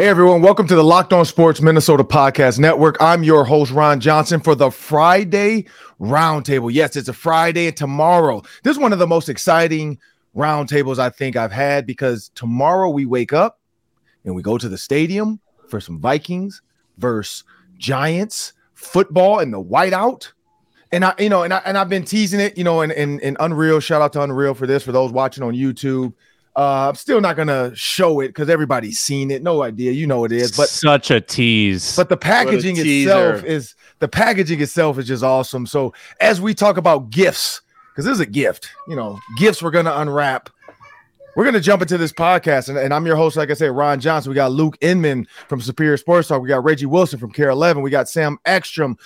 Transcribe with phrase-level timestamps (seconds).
[0.00, 2.96] Hey everyone, welcome to the Locked On Sports Minnesota Podcast Network.
[3.00, 5.66] I'm your host, Ron Johnson, for the Friday
[6.00, 6.72] Roundtable.
[6.72, 9.98] Yes, it's a Friday, and tomorrow, this is one of the most exciting
[10.34, 13.60] roundtables I think I've had because tomorrow we wake up
[14.24, 16.62] and we go to the stadium for some Vikings
[16.96, 17.44] versus
[17.76, 20.32] Giants football in the whiteout.
[20.92, 23.20] And I, you know, and I and I've been teasing it, you know, and in,
[23.20, 23.80] in Unreal.
[23.80, 26.14] Shout out to Unreal for this for those watching on YouTube.
[26.60, 29.42] Uh, I'm still not gonna show it because everybody's seen it.
[29.42, 30.54] No idea, you know it is.
[30.54, 31.96] But such a tease.
[31.96, 35.64] But the packaging itself is the packaging itself is just awesome.
[35.64, 39.70] So as we talk about gifts, because this is a gift, you know, gifts we're
[39.70, 40.50] gonna unwrap.
[41.34, 43.98] We're gonna jump into this podcast, and, and I'm your host, like I said, Ron
[43.98, 44.28] Johnson.
[44.28, 46.42] We got Luke Inman from Superior Sports Talk.
[46.42, 47.82] We got Reggie Wilson from KARE 11.
[47.82, 48.98] We got Sam Ekstrom,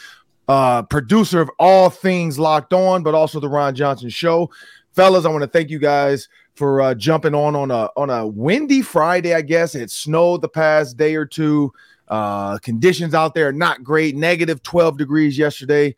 [0.48, 4.50] uh, producer of all things Locked On, but also the Ron Johnson Show.
[4.92, 8.26] Fellas, I want to thank you guys for uh, jumping on on a on a
[8.26, 9.34] windy Friday.
[9.34, 11.72] I guess it snowed the past day or two.
[12.08, 14.14] Uh, conditions out there are not great.
[14.14, 15.96] Negative 12 degrees yesterday.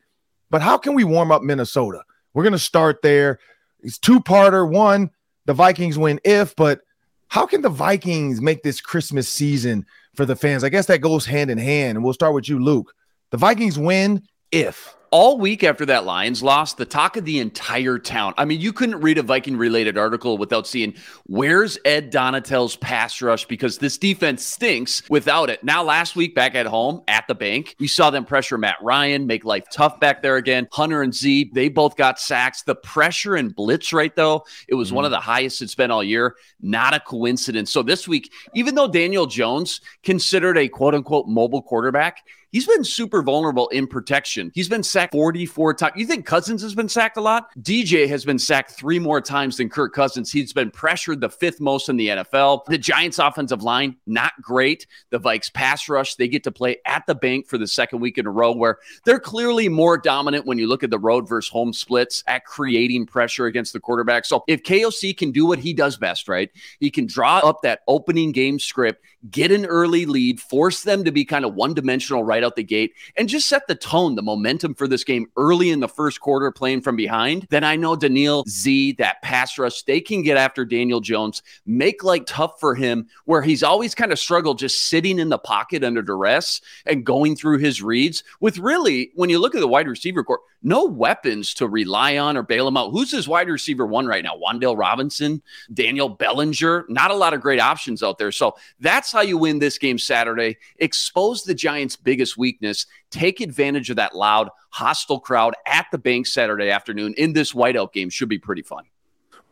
[0.51, 2.03] But how can we warm up Minnesota?
[2.33, 3.39] We're gonna start there.
[3.83, 4.69] It's two parter.
[4.69, 5.11] One,
[5.47, 6.81] the Vikings win if, but
[7.29, 10.65] how can the Vikings make this Christmas season for the fans?
[10.65, 11.97] I guess that goes hand in hand.
[11.97, 12.95] And we'll start with you, Luke.
[13.31, 14.23] The Vikings win
[14.53, 18.35] if all week after that Lions loss, the talk of the entire town.
[18.37, 20.93] I mean, you couldn't read a Viking related article without seeing
[21.25, 25.65] where's Ed Donatell's pass rush because this defense stinks without it.
[25.65, 29.27] Now, last week back at home at the bank, we saw them pressure Matt Ryan,
[29.27, 30.69] make life tough back there again.
[30.71, 32.61] Hunter and Z, they both got sacks.
[32.61, 34.97] The pressure and blitz right though, it was mm-hmm.
[34.97, 36.37] one of the highest it's been all year.
[36.61, 37.73] Not a coincidence.
[37.73, 42.19] So this week, even though Daniel Jones considered a quote unquote mobile quarterback,
[42.53, 44.51] he's been super vulnerable in protection.
[44.55, 45.93] He's been sacked 44 times.
[45.97, 47.49] You think Cousins has been sacked a lot?
[47.61, 50.31] DJ has been sacked three more times than Kirk Cousins.
[50.31, 52.65] He's been pressured the fifth most in the NFL.
[52.67, 54.87] The Giants' offensive line, not great.
[55.11, 58.19] The Vikes pass rush, they get to play at the bank for the second week
[58.19, 61.51] in a row where they're clearly more dominant when you look at the road versus
[61.51, 64.25] home splits at creating pressure against the quarterback.
[64.25, 66.51] So if KOC can do what he does best, right?
[66.81, 71.13] He can draw up that opening game script, get an early lead, force them to
[71.13, 74.23] be kind of one dimensional right out the gate, and just set the tone, the
[74.23, 77.97] momentum for this game early in the first quarter, playing from behind, then I know
[77.97, 82.75] Danielle Z, that pass rush, they can get after Daniel Jones, make like tough for
[82.75, 87.05] him, where he's always kind of struggled just sitting in the pocket under duress and
[87.05, 90.85] going through his reads with really, when you look at the wide receiver court, no
[90.85, 92.91] weapons to rely on or bail him out.
[92.91, 94.37] Who's his wide receiver one right now?
[94.37, 95.41] Wan'Dale Robinson,
[95.73, 98.33] Daniel Bellinger, not a lot of great options out there.
[98.33, 100.59] So that's how you win this game Saturday.
[100.79, 102.87] Expose the Giants' biggest weakness.
[103.11, 107.93] Take advantage of that loud, hostile crowd at the bank Saturday afternoon in this whiteout
[107.93, 108.11] game.
[108.11, 108.85] Should be pretty fun.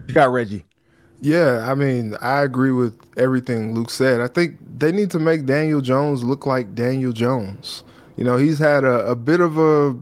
[0.07, 0.65] You got Reggie.
[1.23, 4.21] Yeah, I mean, I agree with everything Luke said.
[4.21, 7.85] I think they need to make Daniel Jones look like Daniel Jones.
[8.17, 9.97] You know, he's had a, a bit of a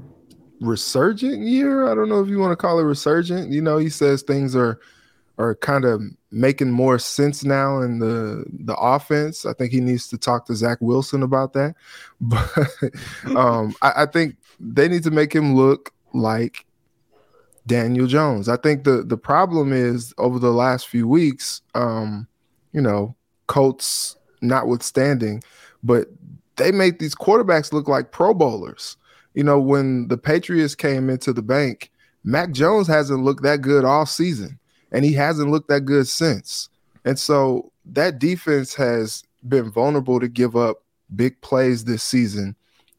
[0.61, 1.87] resurgent year.
[1.87, 3.53] I don't know if you want to call it resurgent.
[3.53, 4.81] You know, he says things are
[5.39, 9.47] are kind of making more sense now in the the offense.
[9.47, 11.75] I think he needs to talk to Zach Wilson about that.
[12.21, 12.49] But
[13.37, 16.67] um, I, I think they need to make him look like
[17.67, 18.49] Daniel Jones.
[18.49, 22.27] I think the the problem is over the last few weeks, um,
[22.73, 23.17] you know,
[23.47, 25.43] Colts notwithstanding,
[25.83, 26.09] but
[26.57, 28.97] they make these quarterbacks look like Pro Bowlers.
[29.35, 31.91] You know, when the Patriots came into the bank,
[32.23, 34.59] Mac Jones hasn't looked that good all season
[34.93, 36.69] and he hasn't looked that good since.
[37.05, 42.55] And so that defense has been vulnerable to give up big plays this season.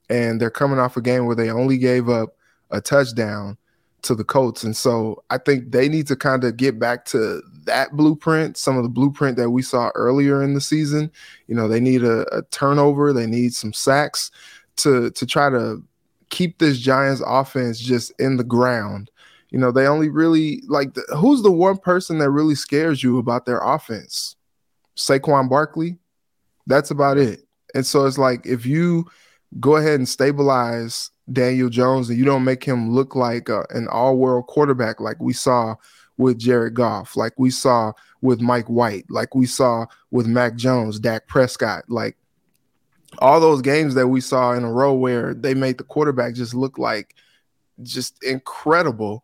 [0.09, 2.36] And they're coming off a game where they only gave up
[2.72, 3.58] a touchdown
[4.02, 4.64] to the Colts.
[4.64, 8.75] And so I think they need to kind of get back to that blueprint, some
[8.78, 11.10] of the blueprint that we saw earlier in the season.
[11.48, 14.30] You know, they need a, a turnover, they need some sacks
[14.78, 15.81] to to try to
[16.30, 19.10] keep this Giants offense just in the ground
[19.53, 23.19] you know, they only really like the, who's the one person that really scares you
[23.19, 24.36] about their offense?
[24.97, 26.00] Saquon Barkley.
[26.66, 27.41] That's about it.
[27.75, 29.06] And so it's like if you
[29.60, 33.88] go ahead and stabilize Daniel Jones and you don't make him look like a, an
[33.89, 35.75] all-world quarterback like we saw
[36.18, 41.00] with Jared Goff, like we saw with Mike White, like we saw with Mac Jones,
[41.00, 42.18] Dak Prescott, like
[43.19, 46.56] all those games that we saw in a row where they made the quarterback just
[46.56, 47.13] look like
[47.83, 49.23] just incredible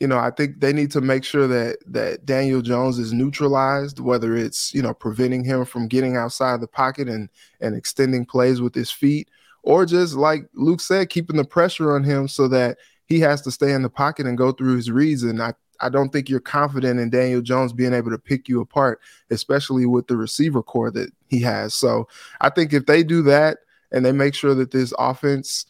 [0.00, 3.98] you know, I think they need to make sure that that Daniel Jones is neutralized,
[3.98, 7.28] whether it's you know preventing him from getting outside the pocket and
[7.60, 9.30] and extending plays with his feet,
[9.62, 13.50] or just like Luke said, keeping the pressure on him so that he has to
[13.50, 15.22] stay in the pocket and go through his reads.
[15.22, 18.60] And I I don't think you're confident in Daniel Jones being able to pick you
[18.60, 19.00] apart,
[19.30, 21.74] especially with the receiver core that he has.
[21.74, 22.08] So
[22.40, 23.58] I think if they do that
[23.92, 25.66] and they make sure that this offense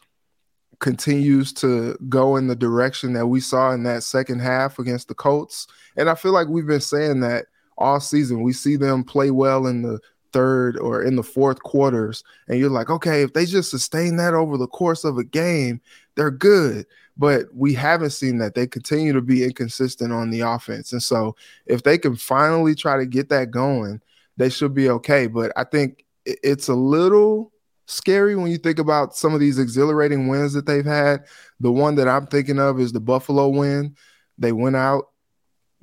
[0.79, 5.15] continues to go in the direction that we saw in that second half against the
[5.15, 7.47] Colts, and I feel like we've been saying that
[7.79, 8.43] all season.
[8.43, 10.01] We see them play well in the
[10.33, 14.35] third or in the fourth quarters, and you're like, okay, if they just sustain that
[14.35, 15.81] over the course of a game,
[16.15, 16.87] they're good.
[17.17, 18.55] But we haven't seen that.
[18.55, 20.93] They continue to be inconsistent on the offense.
[20.93, 21.35] And so
[21.65, 24.03] if they can finally try to get that going,
[24.37, 25.27] they should be okay.
[25.27, 27.53] But I think it's a little
[27.87, 31.25] scary when you think about some of these exhilarating wins that they've had.
[31.61, 33.97] The one that I'm thinking of is the Buffalo win.
[34.39, 35.07] They went out,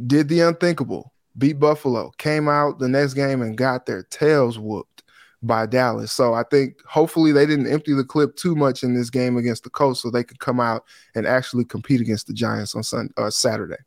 [0.06, 5.04] did the unthinkable, beat Buffalo, came out the next game and got their tails whooped
[5.42, 6.12] by Dallas.
[6.12, 9.64] So I think hopefully they didn't empty the clip too much in this game against
[9.64, 10.84] the Colts so they could come out
[11.16, 13.78] and actually compete against the Giants on Sunday, uh, Saturday.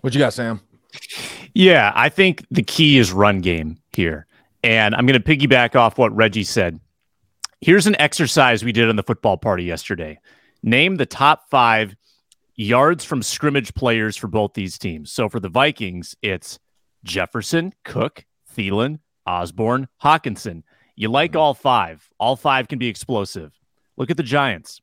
[0.00, 0.60] What you got, Sam?
[1.54, 4.26] Yeah, I think the key is run game here.
[4.62, 6.78] And I'm going to piggyback off what Reggie said.
[7.62, 10.18] Here's an exercise we did on the football party yesterday.
[10.64, 11.94] Name the top five
[12.56, 15.12] yards from scrimmage players for both these teams.
[15.12, 16.58] So for the Vikings, it's
[17.04, 18.24] Jefferson, Cook,
[18.56, 18.98] Thielen,
[19.28, 20.64] Osborn, Hockenson.
[20.96, 22.10] You like all five.
[22.18, 23.52] All five can be explosive.
[23.96, 24.80] Look at the Giants.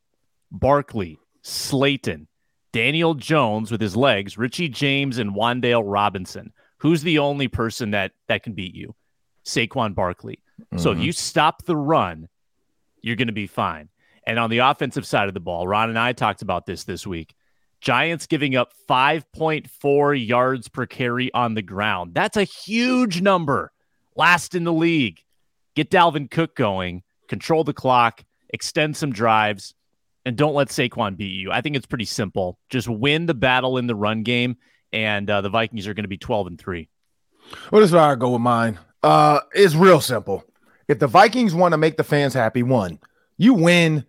[0.50, 2.30] Barkley, Slayton,
[2.72, 6.54] Daniel Jones with his legs, Richie James, and Wan'Dale Robinson.
[6.78, 8.96] Who's the only person that that can beat you?
[9.46, 10.42] Saquon Barkley.
[10.62, 10.78] Mm-hmm.
[10.78, 11.08] So if mm-hmm.
[11.08, 12.30] you stop the run,
[13.02, 13.90] you're going to be fine.
[14.26, 17.08] And on the offensive side of the ball, Ron and I talked about this this
[17.08, 17.34] week.
[17.82, 22.14] Giants giving up 5.4 yards per carry on the ground.
[22.14, 23.72] That's a huge number.
[24.16, 25.24] Last in the league.
[25.76, 29.74] Get Dalvin Cook going, control the clock, extend some drives,
[30.26, 31.52] and don't let Saquon beat you.
[31.52, 32.60] I think it's pretty simple.
[32.70, 34.58] Just win the battle in the run game,
[34.92, 36.90] and uh, the Vikings are going to be 12 and 3.
[37.72, 38.78] Well, this is where I go with mine.
[39.02, 40.44] Uh, it's real simple.
[40.90, 43.00] If the Vikings want to make the fans happy, one,
[43.38, 44.04] you win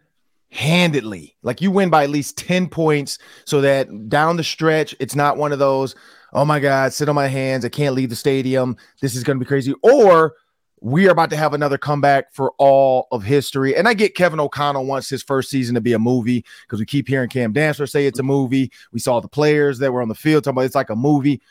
[0.50, 1.36] handedly.
[1.42, 5.36] Like you win by at least 10 points so that down the stretch, it's not
[5.36, 5.94] one of those,
[6.32, 7.66] oh my God, sit on my hands.
[7.66, 8.78] I can't leave the stadium.
[9.02, 9.74] This is going to be crazy.
[9.82, 10.34] Or
[10.80, 13.76] we are about to have another comeback for all of history.
[13.76, 16.86] And I get Kevin O'Connell wants his first season to be a movie because we
[16.86, 18.72] keep hearing Cam Dantzler say it's a movie.
[18.90, 21.42] We saw the players that were on the field talking about it's like a movie.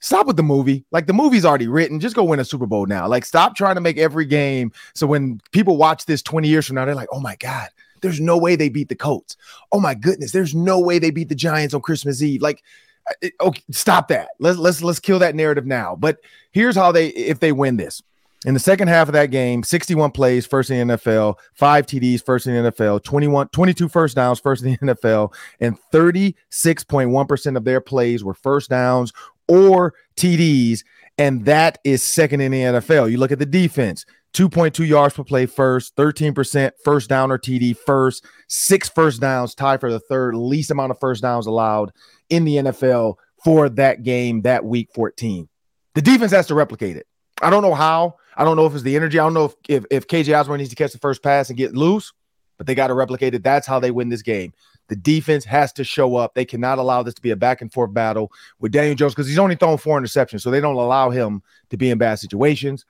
[0.00, 0.84] Stop with the movie.
[0.90, 2.00] Like the movie's already written.
[2.00, 3.08] Just go win a Super Bowl now.
[3.08, 4.72] Like stop trying to make every game.
[4.94, 7.68] So when people watch this 20 years from now, they're like, oh my God,
[8.02, 9.36] there's no way they beat the Colts.
[9.72, 12.42] Oh my goodness, there's no way they beat the Giants on Christmas Eve.
[12.42, 12.62] Like,
[13.40, 14.28] okay, stop that.
[14.38, 15.96] Let's let's let's kill that narrative now.
[15.96, 16.18] But
[16.52, 18.02] here's how they if they win this.
[18.44, 22.24] In the second half of that game, 61 plays, first in the NFL, five TDs,
[22.24, 27.64] first in the NFL, 21, 22 first downs, first in the NFL, and 36.1% of
[27.64, 29.12] their plays were first downs
[29.48, 30.84] or TDs.
[31.18, 33.10] And that is second in the NFL.
[33.10, 34.04] You look at the defense,
[34.34, 39.80] 2.2 yards per play first, 13% first down or TD first, six first downs, tied
[39.80, 41.90] for the third least amount of first downs allowed
[42.28, 45.48] in the NFL for that game that week 14.
[45.94, 47.06] The defense has to replicate it.
[47.40, 48.16] I don't know how.
[48.36, 49.18] I don't know if it's the energy.
[49.18, 51.56] I don't know if, if, if KJ Osborn needs to catch the first pass and
[51.56, 52.12] get loose,
[52.58, 53.42] but they got to replicate it.
[53.42, 54.52] That's how they win this game.
[54.88, 56.34] The defense has to show up.
[56.34, 58.30] They cannot allow this to be a back and forth battle
[58.60, 61.76] with Daniel Jones because he's only thrown four interceptions, so they don't allow him to
[61.76, 62.84] be in bad situations.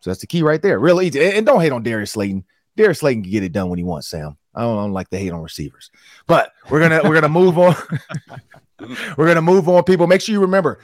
[0.00, 0.78] So that's the key right there.
[0.78, 1.22] Real easy.
[1.22, 2.44] And don't hate on Darius Slayton.
[2.76, 4.36] Darius Slayton can get it done when he wants, Sam.
[4.54, 5.90] I don't, I don't like to hate on receivers.
[6.26, 7.74] But we're gonna we're gonna move on.
[9.16, 10.06] we're gonna move on, people.
[10.06, 10.80] Make sure you remember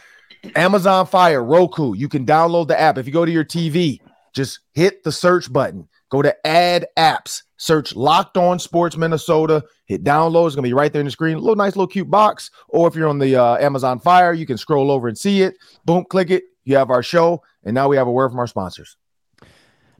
[0.54, 1.94] Amazon Fire, Roku.
[1.94, 2.98] You can download the app.
[2.98, 4.00] If you go to your TV,
[4.34, 5.88] just hit the search button.
[6.10, 10.46] Go to add apps, search locked on sports Minnesota, hit download.
[10.46, 11.38] It's gonna be right there in the screen.
[11.38, 12.50] Little nice, little cute box.
[12.68, 15.56] Or if you're on the uh, Amazon Fire, you can scroll over and see it.
[15.84, 16.44] Boom, click it.
[16.64, 17.42] You have our show.
[17.64, 18.96] And now we have a word from our sponsors.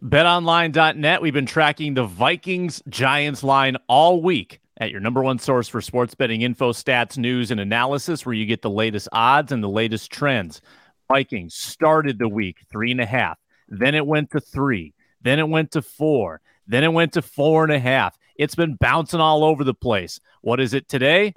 [0.02, 1.20] BetOnline.net.
[1.20, 5.80] We've been tracking the Vikings Giants line all week at your number one source for
[5.80, 9.68] sports betting info, stats, news, and analysis, where you get the latest odds and the
[9.68, 10.60] latest trends.
[11.08, 13.38] Vikings started the week three and a half.
[13.68, 14.94] Then it went to three.
[15.20, 16.40] Then it went to four.
[16.68, 18.16] Then it went to four and a half.
[18.36, 20.20] It's been bouncing all over the place.
[20.42, 21.34] What is it today?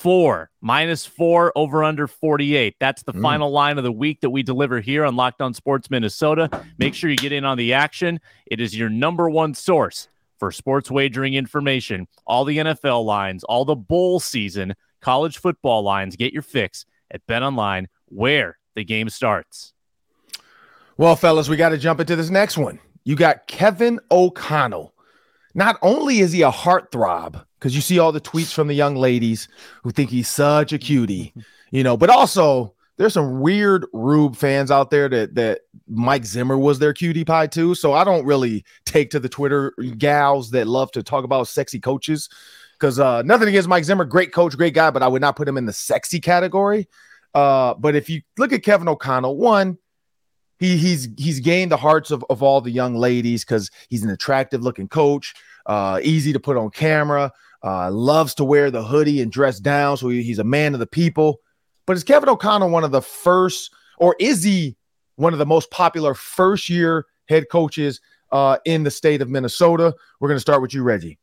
[0.00, 2.74] four, minus four over under 48.
[2.80, 3.20] That's the mm.
[3.20, 6.48] final line of the week that we deliver here on Locked On Sports Minnesota.
[6.78, 8.18] Make sure you get in on the action.
[8.46, 10.08] It is your number one source
[10.38, 12.08] for sports wagering information.
[12.26, 16.16] All the NFL lines, all the bowl season, college football lines.
[16.16, 19.74] Get your fix at Bet Online, where the game starts.
[20.96, 22.78] Well, fellas, we got to jump into this next one.
[23.04, 24.94] You got Kevin O'Connell.
[25.54, 28.96] Not only is he a heartthrob because you see all the tweets from the young
[28.96, 29.48] ladies
[29.82, 31.34] who think he's such a cutie,
[31.70, 36.58] you know, but also there's some weird Rube fans out there that that Mike Zimmer
[36.58, 37.74] was their cutie pie too.
[37.74, 41.80] So I don't really take to the Twitter gals that love to talk about sexy
[41.80, 42.28] coaches
[42.78, 45.48] because uh, nothing against Mike Zimmer, great coach, great guy, but I would not put
[45.48, 46.88] him in the sexy category.
[47.34, 49.78] Uh, but if you look at Kevin O'Connell, one,
[50.60, 54.10] he he's he's gained the hearts of, of all the young ladies because he's an
[54.10, 55.34] attractive looking coach,
[55.66, 57.32] uh, easy to put on camera,
[57.64, 60.80] uh, loves to wear the hoodie and dress down, so he, he's a man of
[60.80, 61.40] the people.
[61.86, 64.76] But is Kevin O'Connell one of the first, or is he
[65.16, 68.00] one of the most popular first year head coaches
[68.30, 69.94] uh, in the state of Minnesota?
[70.20, 71.18] We're going to start with you, Reggie.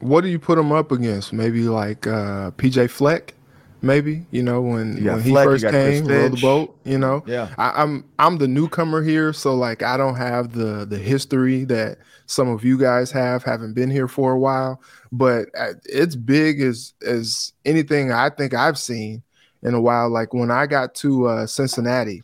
[0.00, 1.32] What do you put him up against?
[1.32, 3.34] Maybe like uh, PJ Fleck?
[3.82, 7.22] Maybe you know when when he first came roll the boat you know.
[7.26, 7.54] Yeah.
[7.56, 11.98] I, i'm i'm the newcomer here so like i don't have the the history that
[12.26, 14.80] some of you guys have haven't been here for a while.
[15.10, 19.22] But uh, it's big as as anything i think i've seen
[19.62, 20.10] in a while.
[20.10, 22.22] Like when i got to uh cincinnati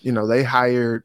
[0.00, 1.02] you know they hired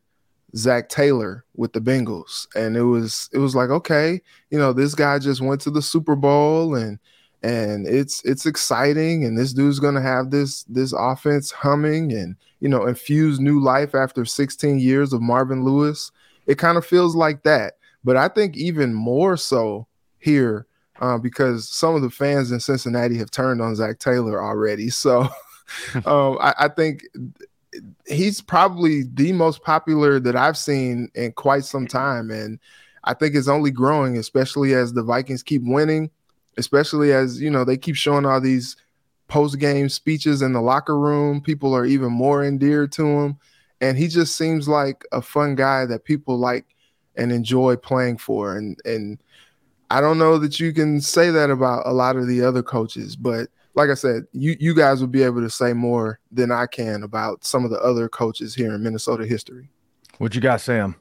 [0.56, 2.48] Zac Taylor with the Bengals.
[2.56, 5.82] And it was it was like okay you know this guy just went to the
[5.82, 7.00] Super Bowl and
[7.42, 12.36] and it's it's exciting and this dude's going to have this this offense humming and
[12.60, 16.12] you know infuse new life after 16 years of Marvin Lewis.
[16.48, 17.74] It kind of feels like that.
[18.04, 19.88] But I think even more so
[20.20, 20.66] here
[21.00, 24.90] uh, because some of the fans in Cincinnati have turned on Zac Taylor already.
[25.00, 25.30] So
[26.06, 27.04] um, I, I think
[28.08, 32.32] he's probably the most popular that I've seen in quite some time.
[32.32, 32.60] And
[33.04, 36.10] I think it's only growing especially as the Vikings keep winning
[36.60, 38.76] especially as you know they keep showing all these
[39.28, 41.42] post game speeches in the locker room.
[41.42, 43.38] People are even more endeared to him,
[43.82, 46.66] and he just seems like a fun guy that people like
[47.16, 48.58] and enjoy playing for.
[48.58, 49.24] And and
[49.90, 53.16] I don't know that you can say that about a lot of the other coaches,
[53.16, 56.66] but like I said, you you guys would be able to say more than I
[56.66, 59.70] can about some of the other coaches here in Minnesota history.
[60.18, 60.96] What you got, Sam?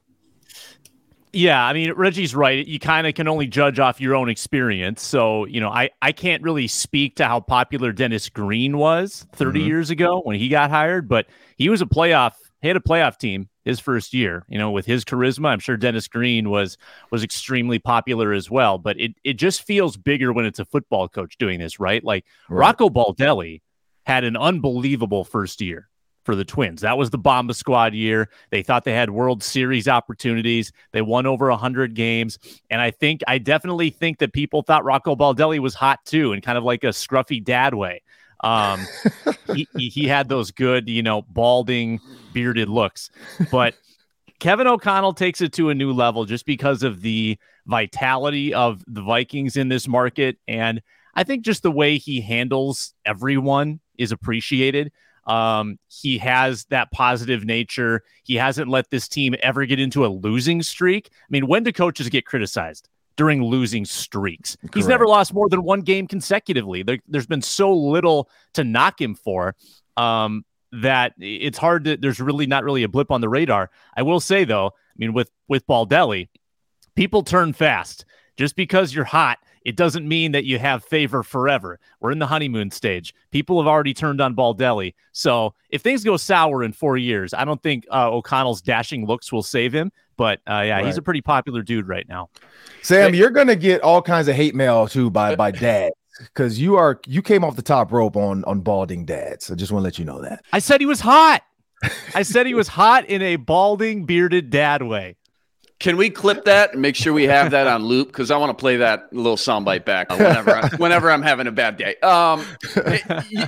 [1.33, 2.67] Yeah, I mean Reggie's right.
[2.67, 5.03] You kind of can only judge off your own experience.
[5.03, 9.59] So, you know, I I can't really speak to how popular Dennis Green was 30
[9.59, 9.69] mm-hmm.
[9.69, 13.19] years ago when he got hired, but he was a playoff he had a playoff
[13.19, 15.49] team his first year, you know, with his charisma.
[15.49, 16.77] I'm sure Dennis Green was
[17.11, 21.09] was extremely popular as well, but it it just feels bigger when it's a football
[21.09, 22.03] coach doing this, right?
[22.03, 22.59] Like right.
[22.59, 23.63] Rocco Baldelli
[24.07, 25.88] had an unbelievable first year
[26.29, 26.83] for the Twins.
[26.83, 28.29] That was the Bomba Squad year.
[28.51, 30.73] They thought they had World Series opportunities.
[30.93, 32.39] They won over 100 games.
[32.69, 36.43] And I think, I definitely think that people thought Rocco Baldelli was hot too, in
[36.43, 38.03] kind of like a scruffy dad way.
[38.45, 38.87] Um,
[39.55, 41.99] he, he had those good, you know, balding,
[42.35, 43.09] bearded looks.
[43.51, 43.73] But
[44.39, 49.01] Kevin O'Connell takes it to a new level just because of the vitality of the
[49.01, 50.37] Vikings in this market.
[50.47, 50.83] And
[51.15, 54.93] I think just the way he handles everyone is appreciated.
[55.29, 58.03] Um, he has that positive nature.
[58.25, 61.11] He hasn't let this team ever get into a losing streak.
[61.13, 62.89] I mean, when do coaches get criticized?
[63.17, 64.57] During losing streaks.
[64.57, 64.75] Correct.
[64.75, 66.83] He's never lost more than one game consecutively.
[66.83, 69.57] There, has been so little to knock him for
[69.97, 73.71] um, that it's hard to, there's really not really a blip on the radar.
[73.97, 76.29] I will say, though, I mean, with, with Baldelli,
[76.95, 78.05] people turn fast.
[78.37, 81.79] Just because you're hot it doesn't mean that you have favor forever.
[82.01, 83.15] We're in the honeymoon stage.
[83.31, 84.95] People have already turned on Baldelli.
[85.13, 89.33] So if things go sour in four years, I don't think uh, O'Connell's dashing looks
[89.33, 89.93] will save him.
[90.17, 90.87] But uh, yeah, right.
[90.87, 92.29] he's a pretty popular dude right now.
[92.83, 96.77] Sam, you're gonna get all kinds of hate mail too by by dad because you
[96.77, 99.51] are you came off the top rope on on balding dads.
[99.51, 100.45] I just want to let you know that.
[100.53, 101.43] I said he was hot.
[102.15, 105.17] I said he was hot in a balding bearded dad way.
[105.81, 108.09] Can we clip that and make sure we have that on loop?
[108.09, 111.53] Because I want to play that little soundbite back whenever I'm, whenever I'm having a
[111.53, 111.95] bad day.
[111.97, 112.45] Um,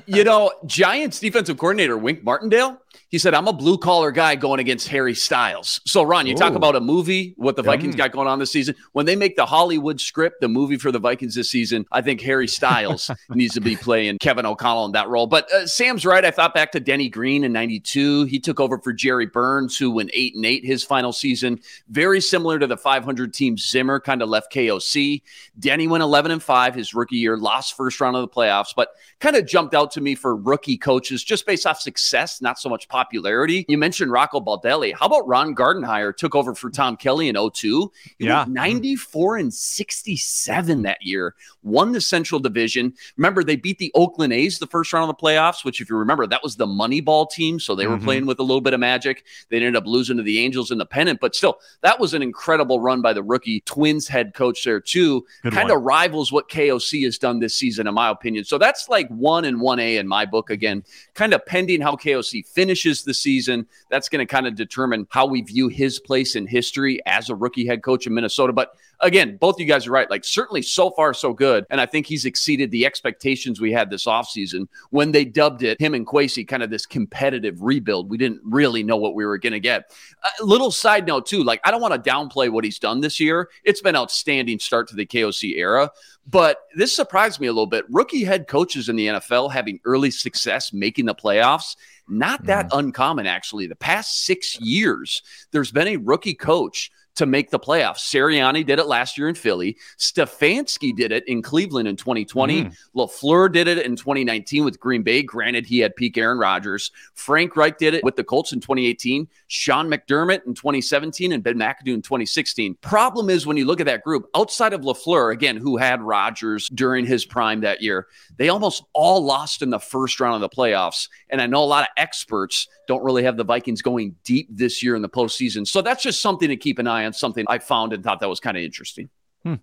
[0.06, 4.60] you know, Giants defensive coordinator Wink Martindale he said, I'm a blue collar guy going
[4.60, 5.80] against Harry Styles.
[5.84, 6.36] So, Ron, you Ooh.
[6.36, 8.76] talk about a movie, what the Vikings got going on this season.
[8.92, 12.20] When they make the Hollywood script, the movie for the Vikings this season, I think
[12.20, 15.26] Harry Styles needs to be playing Kevin O'Connell in that role.
[15.26, 16.24] But uh, Sam's right.
[16.24, 18.24] I thought back to Denny Green in 92.
[18.24, 21.58] He took over for Jerry Burns, who went 8 and 8 his final season.
[21.88, 25.22] Very similar to the 500 team Zimmer kind of left KOC.
[25.58, 28.90] Denny went 11 and 5 his rookie year, lost first round of the playoffs, but
[29.18, 32.68] kind of jumped out to me for rookie coaches just based off success, not so
[32.68, 33.64] much popularity.
[33.66, 34.94] You mentioned Rocco Baldelli.
[34.94, 37.90] How about Ron Gardenhire took over for Tom Kelly in 02?
[38.18, 38.44] He yeah.
[38.46, 42.92] 94 and 67 that year, won the Central Division.
[43.16, 45.96] Remember, they beat the Oakland A's the first round of the playoffs, which, if you
[45.96, 47.58] remember, that was the Moneyball team.
[47.58, 47.92] So they mm-hmm.
[47.92, 49.24] were playing with a little bit of magic.
[49.48, 52.22] They ended up losing to the Angels in the pennant, but still, that was an
[52.22, 55.24] incredible run by the rookie Twins head coach there, too.
[55.50, 58.44] Kind of rivals what KOC has done this season, in my opinion.
[58.44, 60.50] So that's like one and 1A in my book.
[60.50, 63.66] Again, kind of pending how KOC finishes the season.
[63.90, 67.34] That's going to kind of determine how we view his place in history as a
[67.34, 68.52] rookie head coach in Minnesota.
[68.52, 70.10] But again, both you guys are right.
[70.10, 71.64] Like, certainly so far, so good.
[71.70, 75.80] And I think he's exceeded the expectations we had this offseason when they dubbed it,
[75.80, 78.10] him and Kwesi, kind of this competitive rebuild.
[78.10, 79.92] We didn't really know what we were going to get.
[80.40, 83.20] A little side note, too, like, I don't want to downplay what he's done this
[83.20, 83.48] year.
[83.64, 85.90] It's been outstanding start to the KOC era.
[86.26, 87.84] But this surprised me a little bit.
[87.90, 91.76] Rookie head coaches in the NFL having early success making the playoffs,
[92.10, 92.78] not that mm.
[92.78, 93.66] uncommon, actually.
[93.66, 96.90] The past six years, there's been a rookie coach
[97.20, 97.98] to make the playoffs.
[97.98, 99.76] Sirianni did it last year in Philly.
[99.98, 102.64] Stefanski did it in Cleveland in 2020.
[102.64, 102.76] Mm.
[102.96, 105.22] LaFleur did it in 2019 with Green Bay.
[105.22, 106.90] Granted, he had peak Aaron Rodgers.
[107.12, 109.28] Frank Reich did it with the Colts in 2018.
[109.48, 112.76] Sean McDermott in 2017 and Ben McAdoo in 2016.
[112.80, 116.70] Problem is when you look at that group, outside of LaFleur, again, who had Rodgers
[116.70, 118.06] during his prime that year,
[118.38, 121.10] they almost all lost in the first round of the playoffs.
[121.28, 124.82] And I know a lot of experts don't really have the Vikings going deep this
[124.82, 125.66] year in the postseason.
[125.66, 128.28] So that's just something to keep an eye on, something I found and thought that
[128.28, 129.08] was kind of interesting.
[129.42, 129.54] Hmm.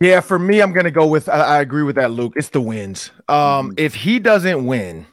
[0.00, 1.28] Yeah, for me, I'm gonna go with.
[1.28, 2.34] I, I, agree with that, Luke.
[2.36, 3.10] It's the wins.
[3.28, 5.06] Um, mm If he doesn't win,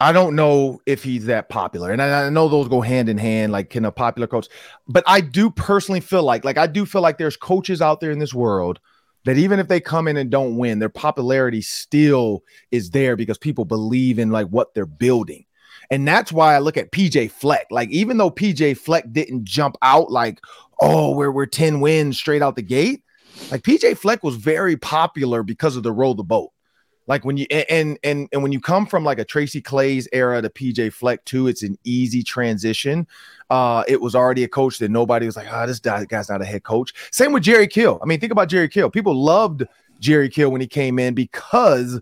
[0.00, 3.16] I don't know if he's that popular, and I, I, know those go hand in
[3.16, 3.52] hand.
[3.52, 4.48] Like, can a popular coach?
[4.88, 8.10] But I do personally feel like, like I do feel like there's coaches out there
[8.10, 8.80] in this world
[9.24, 13.38] that even if they come in and don't win, their popularity still is there because
[13.38, 15.45] people believe in like what they're building.
[15.90, 17.66] And that's why I look at PJ Fleck.
[17.70, 20.40] Like, even though PJ Fleck didn't jump out like,
[20.80, 23.02] oh, we're, we're 10 wins straight out the gate,
[23.50, 26.52] like PJ Fleck was very popular because of the roll the boat.
[27.06, 30.42] Like when you and and and when you come from like a Tracy Claeys era
[30.42, 33.06] to PJ Fleck too, it's an easy transition.
[33.48, 36.44] Uh, it was already a coach that nobody was like, oh, this guy's not a
[36.44, 36.92] head coach.
[37.12, 38.00] Same with Jerry Kill.
[38.02, 38.90] I mean, think about Jerry Kill.
[38.90, 39.64] People loved
[40.00, 42.00] Jerry Kill when he came in because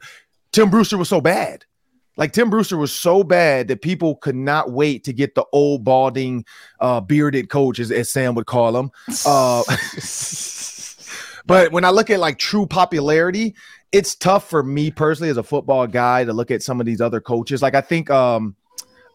[0.52, 1.66] Tim Brewster was so bad.
[2.16, 5.84] Like Tim Brewster was so bad that people could not wait to get the old
[5.84, 6.44] balding,
[6.80, 8.90] uh, bearded coach, as, as Sam would call him.
[9.26, 9.62] Uh,
[11.46, 13.54] but when I look at like true popularity,
[13.92, 17.00] it's tough for me personally as a football guy to look at some of these
[17.00, 17.62] other coaches.
[17.62, 18.54] Like I think, um,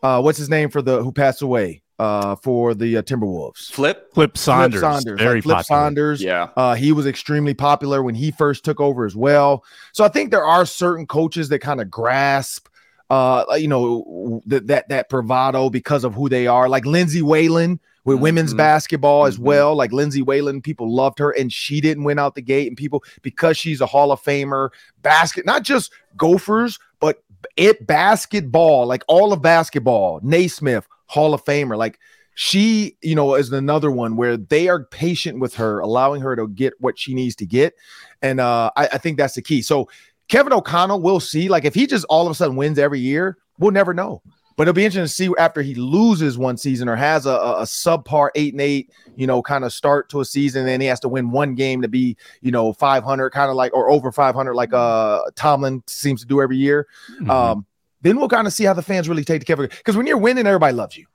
[0.03, 1.81] uh, what's his name for the who passed away?
[1.99, 3.71] uh, for the uh, Timberwolves.
[3.71, 5.81] Flip Flip Saunders, Flip Saunders, very like Flip popular.
[5.81, 6.21] Saunders.
[6.21, 9.63] Yeah, uh, he was extremely popular when he first took over as well.
[9.91, 12.67] So I think there are certain coaches that kind of grasp
[13.09, 16.69] uh, you know, th- that that bravado because of who they are.
[16.69, 18.23] Like Lindsay Whalen with mm-hmm.
[18.23, 19.45] women's basketball as mm-hmm.
[19.45, 19.75] well.
[19.75, 22.67] Like Lindsay Whalen, people loved her, and she didn't win out the gate.
[22.67, 24.69] And people because she's a Hall of Famer,
[25.01, 27.23] basket not just Gophers, but
[27.55, 30.19] it basketball, like all of basketball.
[30.23, 31.99] Naismith, Hall of Famer, like.
[32.35, 36.47] She, you know, is another one where they are patient with her, allowing her to
[36.47, 37.73] get what she needs to get.
[38.21, 39.61] And uh, I, I think that's the key.
[39.61, 39.89] So
[40.29, 41.49] Kevin O'Connell, we'll see.
[41.49, 44.21] Like if he just all of a sudden wins every year, we'll never know.
[44.55, 47.61] But it'll be interesting to see after he loses one season or has a, a,
[47.61, 50.87] a subpar eight and eight, you know, kind of start to a season, and he
[50.89, 54.11] has to win one game to be, you know, 500, kind of like or over
[54.11, 56.87] 500, like uh Tomlin seems to do every year.
[57.13, 57.29] Mm-hmm.
[57.29, 57.65] Um,
[58.01, 59.67] then we'll kind of see how the fans really take to Kevin.
[59.69, 61.05] Because when you're winning, everybody loves you.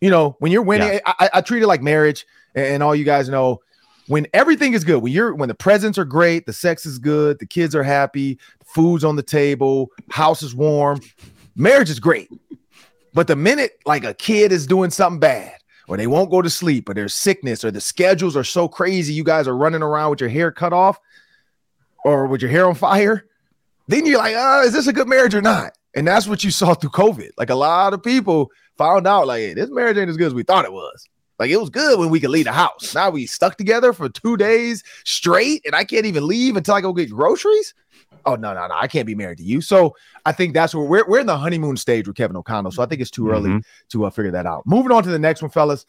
[0.00, 1.00] You know, when you're winning, yeah.
[1.04, 3.60] I, I, treat it like marriage, and all you guys know
[4.10, 7.38] when everything is good, when you're when the presents are great, the sex is good,
[7.38, 11.00] the kids are happy, food's on the table, house is warm,
[11.54, 12.28] marriage is great.
[13.14, 15.54] But the minute like a kid is doing something bad,
[15.86, 19.12] or they won't go to sleep, or there's sickness, or the schedules are so crazy,
[19.12, 20.98] you guys are running around with your hair cut off,
[22.04, 23.26] or with your hair on fire,
[23.86, 25.78] then you're like, uh, is this a good marriage or not?
[25.94, 27.30] And that's what you saw through COVID.
[27.38, 30.34] Like a lot of people found out, like, hey, this marriage ain't as good as
[30.34, 31.08] we thought it was.
[31.40, 32.94] Like it was good when we could leave the house.
[32.94, 36.82] Now we stuck together for two days straight, and I can't even leave until I
[36.82, 37.72] go get groceries.
[38.26, 38.74] Oh no, no, no!
[38.74, 39.62] I can't be married to you.
[39.62, 42.72] So I think that's where we're we're in the honeymoon stage with Kevin O'Connell.
[42.72, 43.52] So I think it's too mm-hmm.
[43.52, 44.66] early to uh, figure that out.
[44.66, 45.86] Moving on to the next one, fellas.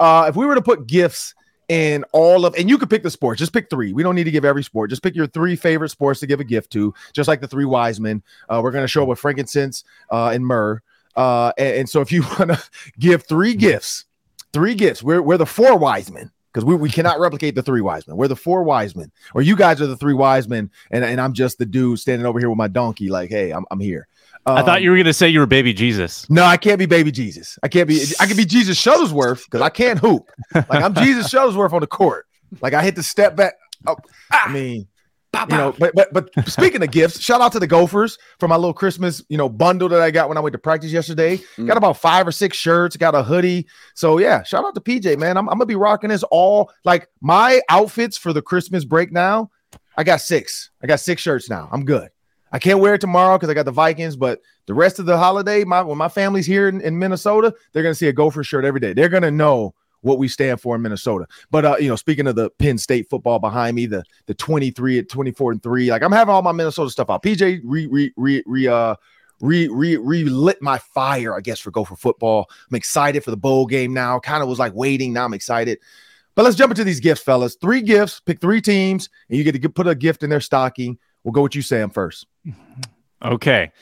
[0.00, 1.34] Uh, if we were to put gifts
[1.68, 3.92] in all of, and you could pick the sports, just pick three.
[3.92, 4.88] We don't need to give every sport.
[4.88, 7.66] Just pick your three favorite sports to give a gift to, just like the three
[7.66, 8.22] wise men.
[8.48, 10.80] Uh, we're going to show up with frankincense uh, and myrrh.
[11.14, 12.62] Uh, and, and so if you want to
[12.98, 14.06] give three gifts
[14.54, 15.02] Three gifts.
[15.02, 18.16] We're we're the four wise men because we, we cannot replicate the three wise men.
[18.16, 21.20] We're the four wise men, or you guys are the three wise men, and, and
[21.20, 24.06] I'm just the dude standing over here with my donkey, like, hey, I'm, I'm here.
[24.46, 26.28] Um, I thought you were going to say you were baby Jesus.
[26.30, 27.58] No, I can't be baby Jesus.
[27.62, 28.04] I can't be.
[28.20, 30.30] I can be Jesus Shuttlesworth because I can't hoop.
[30.54, 32.26] Like I'm Jesus Shuttlesworth on the court.
[32.60, 33.54] Like I hit the step back.
[33.86, 33.96] Oh,
[34.30, 34.86] I mean,
[35.34, 38.56] you know, but but but speaking of gifts, shout out to the Gophers for my
[38.56, 41.38] little Christmas, you know, bundle that I got when I went to practice yesterday.
[41.56, 41.66] Mm.
[41.66, 43.66] Got about five or six shirts, got a hoodie.
[43.94, 45.36] So yeah, shout out to PJ, man.
[45.36, 49.50] I'm, I'm gonna be rocking this all like my outfits for the Christmas break now.
[49.96, 50.70] I got six.
[50.82, 51.68] I got six shirts now.
[51.70, 52.08] I'm good.
[52.52, 55.18] I can't wear it tomorrow because I got the Vikings, but the rest of the
[55.18, 58.64] holiday, my when my family's here in, in Minnesota, they're gonna see a Gopher shirt
[58.64, 58.92] every day.
[58.92, 61.26] They're gonna know what we stand for in Minnesota.
[61.50, 65.00] But uh, you know, speaking of the Penn State football behind me, the the 23
[65.00, 67.22] at 24 and 3, like I'm having all my Minnesota stuff out.
[67.22, 68.94] PJ re re re re uh
[69.40, 72.48] re re relit my fire, I guess, for Gopher football.
[72.70, 74.20] I'm excited for the bowl game now.
[74.20, 75.12] Kind of was like waiting.
[75.12, 75.78] Now I'm excited.
[76.34, 77.54] But let's jump into these gifts, fellas.
[77.54, 80.98] Three gifts, pick three teams, and you get to put a gift in their stocking.
[81.22, 82.26] We'll go with you, Sam, first.
[83.22, 83.72] Okay.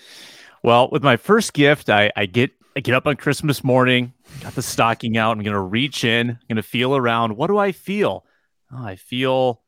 [0.62, 4.54] Well, with my first gift, I, I get I get up on Christmas morning, got
[4.54, 5.36] the stocking out.
[5.36, 7.36] I'm gonna reach in, I'm gonna feel around.
[7.36, 8.24] What do I feel?
[8.72, 9.62] Oh, I feel,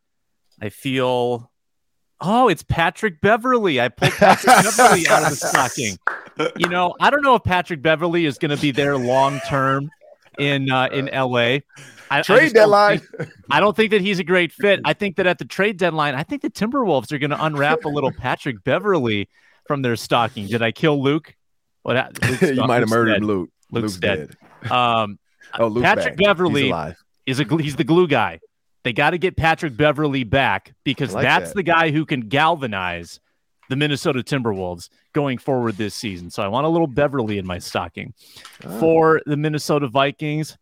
[0.61, 1.51] I feel.
[2.21, 3.81] Oh, it's Patrick Beverley.
[3.81, 5.99] I pulled Patrick Beverley out of the stocking.
[6.57, 9.91] You know, I don't know if Patrick Beverley is going to be there long term
[10.39, 11.59] in uh, in LA.
[12.11, 12.99] I, trade I deadline.
[13.01, 14.81] Think, I don't think that he's a great fit.
[14.85, 17.85] I think that at the trade deadline, I think the Timberwolves are going to unwrap
[17.85, 19.29] a little Patrick Beverley
[19.67, 20.47] from their stocking.
[20.47, 21.35] Did I kill Luke?
[21.83, 22.17] What?
[22.43, 23.25] you might have murdered dead.
[23.25, 23.51] Luke.
[23.71, 24.29] Luke's, Luke's dead.
[24.29, 24.37] dead.
[24.71, 25.19] Um,
[25.59, 26.27] oh, Luke's Patrick back.
[26.27, 26.73] Beverley
[27.27, 28.41] is a he's the glue guy.
[28.83, 31.55] They got to get Patrick Beverley back because like that's that.
[31.55, 33.19] the guy who can galvanize
[33.71, 36.31] the Minnesota Timberwolves going forward this season.
[36.31, 38.13] So I want a little Beverley in my stocking.
[38.63, 38.81] Oh.
[38.81, 40.59] For the Minnesota Vikings,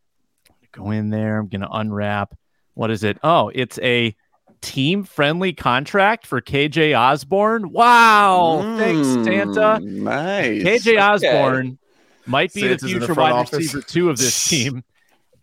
[0.70, 1.38] go in there.
[1.38, 2.34] I'm going to unwrap.
[2.74, 3.18] What is it?
[3.24, 4.14] Oh, it's a
[4.60, 7.70] team friendly contract for KJ Osborn.
[7.72, 8.60] Wow.
[8.62, 9.80] Mm, Thanks, Santa.
[9.80, 10.62] Nice.
[10.62, 11.78] KJ Osborn
[12.26, 13.58] might be Santa's the future the wide office.
[13.58, 14.84] receiver two of this team.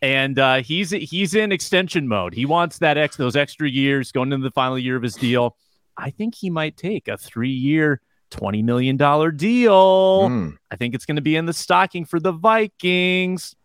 [0.01, 2.33] And uh, he's he's in extension mode.
[2.33, 5.57] He wants that ex those extra years going into the final year of his deal.
[5.97, 10.29] I think he might take a three year, $20 million deal.
[10.29, 10.57] Mm.
[10.71, 13.55] I think it's going to be in the stocking for the Vikings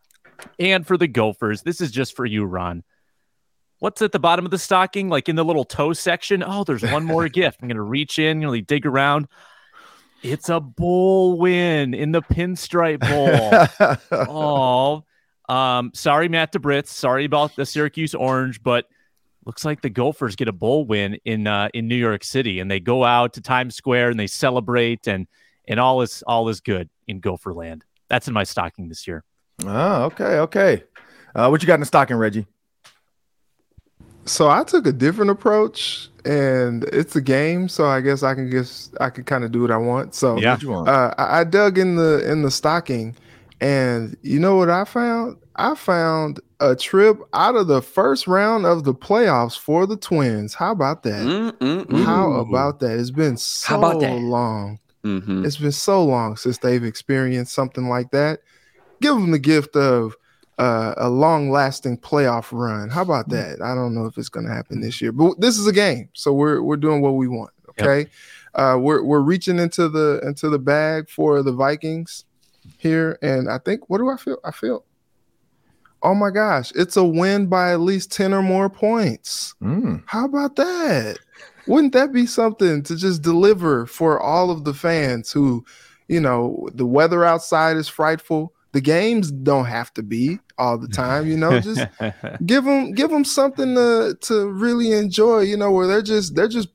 [0.58, 1.62] and for the Gophers.
[1.62, 2.82] This is just for you, Ron.
[3.78, 5.08] What's at the bottom of the stocking?
[5.08, 6.42] Like in the little toe section?
[6.44, 7.58] Oh, there's one more gift.
[7.62, 9.28] I'm going to reach in, you know, dig around.
[10.24, 14.26] It's a bowl win in the Pinstripe Bowl.
[14.30, 15.04] oh,
[15.54, 16.86] um, sorry, Matt DeBritz.
[16.86, 18.86] Sorry about the Syracuse Orange, but
[19.44, 22.70] looks like the Gophers get a bowl win in uh, in New York City, and
[22.70, 25.26] they go out to Times Square and they celebrate, and
[25.68, 27.84] and all is all is good in Gopherland.
[28.08, 29.24] That's in my stocking this year.
[29.66, 30.84] Oh, okay, okay.
[31.34, 32.46] Uh, what you got in the stocking, Reggie?
[34.26, 38.50] So I took a different approach, and it's a game, so I guess I can
[38.50, 40.14] just I can kind of do what I want.
[40.14, 43.14] So yeah, uh, I, I dug in the in the stocking,
[43.60, 45.36] and you know what I found?
[45.56, 50.54] I found a trip out of the first round of the playoffs for the Twins.
[50.54, 51.26] How about that?
[51.26, 52.04] Mm-mm-mm.
[52.04, 52.98] How about that?
[52.98, 54.80] It's been so long.
[55.04, 55.44] Mm-hmm.
[55.44, 58.40] It's been so long since they've experienced something like that.
[59.00, 60.16] Give them the gift of
[60.58, 62.88] uh, a long-lasting playoff run.
[62.88, 63.32] How about hmm.
[63.32, 63.62] that?
[63.62, 66.08] I don't know if it's going to happen this year, but this is a game,
[66.12, 67.50] so we're we're doing what we want.
[67.70, 68.08] Okay, yep.
[68.54, 72.24] uh, we're we're reaching into the into the bag for the Vikings
[72.78, 74.38] here, and I think what do I feel?
[74.44, 74.84] I feel.
[76.02, 79.54] Oh my gosh, it's a win by at least 10 or more points.
[79.62, 80.02] Mm.
[80.04, 81.16] How about that?
[81.66, 85.64] Wouldn't that be something to just deliver for all of the fans who,
[86.08, 90.88] you know, the weather outside is frightful the games don't have to be all the
[90.88, 91.86] time you know just
[92.44, 96.48] give them give them something to to really enjoy you know where they're just they're
[96.48, 96.68] just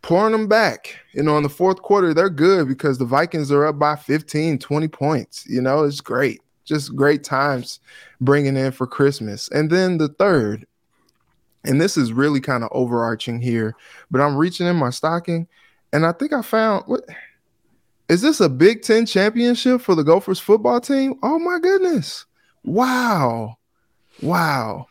[0.00, 0.96] pouring them back.
[1.12, 4.58] You know in the fourth quarter they're good because the vikings are up by 15
[4.58, 7.78] 20 points you know it's great just great times
[8.20, 9.48] bringing in for christmas.
[9.50, 10.66] And then the third
[11.64, 13.74] and this is really kind of overarching here
[14.10, 15.46] but i'm reaching in my stocking
[15.92, 17.04] and i think i found what
[18.08, 21.18] is this a Big Ten championship for the Gophers football team?
[21.22, 22.26] Oh my goodness.
[22.64, 23.56] Wow.
[24.22, 24.86] Wow.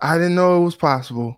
[0.00, 1.36] I didn't know it was possible.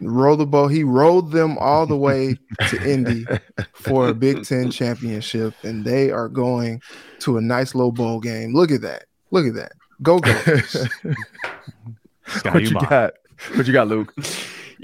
[0.00, 0.68] Roll the ball.
[0.68, 2.36] He rolled them all the way
[2.68, 3.24] to Indy
[3.72, 6.82] for a Big Ten championship, and they are going
[7.20, 8.54] to a nice low bowl game.
[8.54, 9.04] Look at that.
[9.30, 9.72] Look at that.
[10.02, 10.88] Go Gophers.
[12.42, 13.14] what you got?
[13.54, 14.12] What you got, Luke?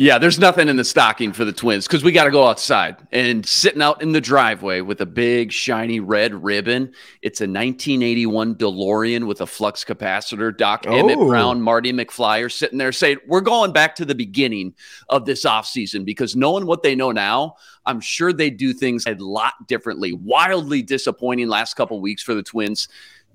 [0.01, 2.99] Yeah, there's nothing in the stocking for the Twins because we got to go outside
[3.11, 6.93] and sitting out in the driveway with a big shiny red ribbon.
[7.21, 10.57] It's a 1981 DeLorean with a flux capacitor.
[10.57, 10.97] Doc oh.
[10.97, 14.73] Emmett Brown, Marty McFly are sitting there saying, "We're going back to the beginning
[15.09, 19.15] of this offseason because knowing what they know now, I'm sure they do things a
[19.15, 20.13] lot differently.
[20.13, 22.87] Wildly disappointing last couple weeks for the Twins."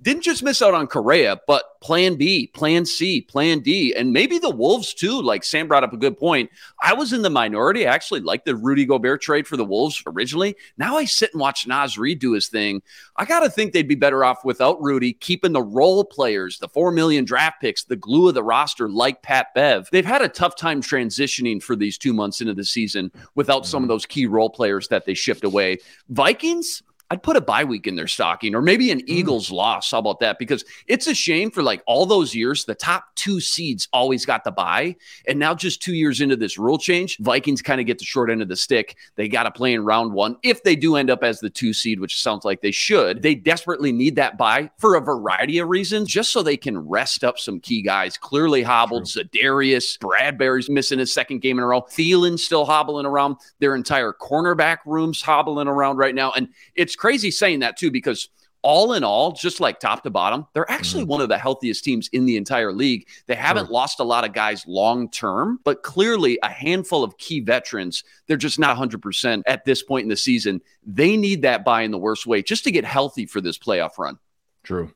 [0.03, 4.37] Didn't just miss out on Correa, but plan B, plan C, plan D, and maybe
[4.37, 5.21] the Wolves too.
[5.21, 6.49] Like Sam brought up a good point.
[6.81, 7.87] I was in the minority.
[7.87, 10.55] I actually liked the Rudy Gobert trade for the Wolves originally.
[10.77, 12.81] Now I sit and watch Naz Reid do his thing.
[13.15, 16.67] I got to think they'd be better off without Rudy, keeping the role players, the
[16.67, 19.87] 4 million draft picks, the glue of the roster, like Pat Bev.
[19.91, 23.83] They've had a tough time transitioning for these two months into the season without some
[23.83, 23.93] of mm-hmm.
[23.93, 25.79] those key role players that they shipped away.
[26.09, 26.83] Vikings,
[27.13, 29.03] I'd put a bye week in their stocking or maybe an mm.
[29.05, 29.91] Eagles loss.
[29.91, 30.39] How about that?
[30.39, 34.43] Because it's a shame for like all those years, the top two seeds always got
[34.43, 34.95] the bye.
[35.27, 38.31] And now, just two years into this rule change, Vikings kind of get the short
[38.31, 38.97] end of the stick.
[39.15, 40.37] They got to play in round one.
[40.41, 43.35] If they do end up as the two seed, which sounds like they should, they
[43.35, 47.37] desperately need that bye for a variety of reasons, just so they can rest up
[47.37, 48.17] some key guys.
[48.17, 49.21] Clearly hobbled, True.
[49.23, 51.81] Za'Darius, Bradberry's missing his second game in a row.
[51.81, 53.35] Thielen's still hobbling around.
[53.59, 56.31] Their entire cornerback room's hobbling around right now.
[56.31, 58.29] And it's crazy saying that too, because
[58.61, 61.11] all in all, just like top to bottom, they're actually mm-hmm.
[61.11, 63.09] one of the healthiest teams in the entire league.
[63.25, 63.73] They haven't sure.
[63.73, 68.37] lost a lot of guys long term, but clearly a handful of key veterans, they're
[68.37, 70.61] just not 100% at this point in the season.
[70.85, 73.97] They need that buy in the worst way just to get healthy for this playoff
[73.97, 74.17] run.
[74.63, 74.93] True.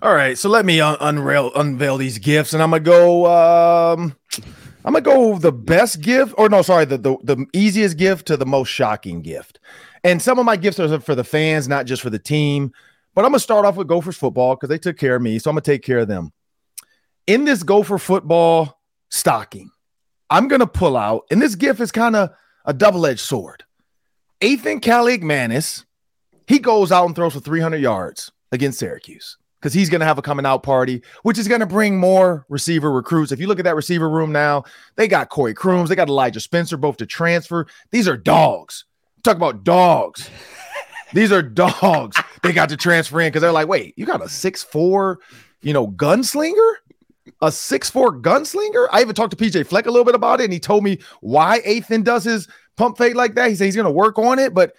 [0.00, 3.26] All right, so let me un- unveil unveil these gifts, and I'm gonna go.
[3.26, 4.16] Um,
[4.84, 8.36] I'm gonna go the best gift, or no, sorry, the, the the easiest gift to
[8.36, 9.60] the most shocking gift.
[10.04, 12.72] And some of my gifts are for the fans, not just for the team.
[13.14, 15.50] But I'm gonna start off with Gophers football because they took care of me, so
[15.50, 16.32] I'm gonna take care of them.
[17.26, 19.70] In this Gopher football stocking,
[20.30, 22.30] I'm gonna pull out, and this gift is kind of
[22.64, 23.64] a double-edged sword.
[24.40, 25.84] Ethan Kaliakmanis,
[26.46, 30.18] he goes out and throws for 300 yards against Syracuse because he's going to have
[30.18, 33.30] a coming out party, which is going to bring more receiver recruits.
[33.30, 34.64] If you look at that receiver room now,
[34.96, 37.68] they got Corey Crooms, they got Elijah Spencer, both to transfer.
[37.92, 38.84] These are dogs.
[39.22, 40.28] Talk about dogs.
[41.12, 42.16] These are dogs.
[42.42, 45.20] They got to transfer in because they're like, wait, you got a six four,
[45.60, 46.74] you know, gunslinger,
[47.40, 48.88] a six four gunslinger.
[48.90, 50.98] I even talked to PJ Fleck a little bit about it, and he told me
[51.20, 53.48] why Ethan does his pump fake like that.
[53.48, 54.74] He said he's to work on it, but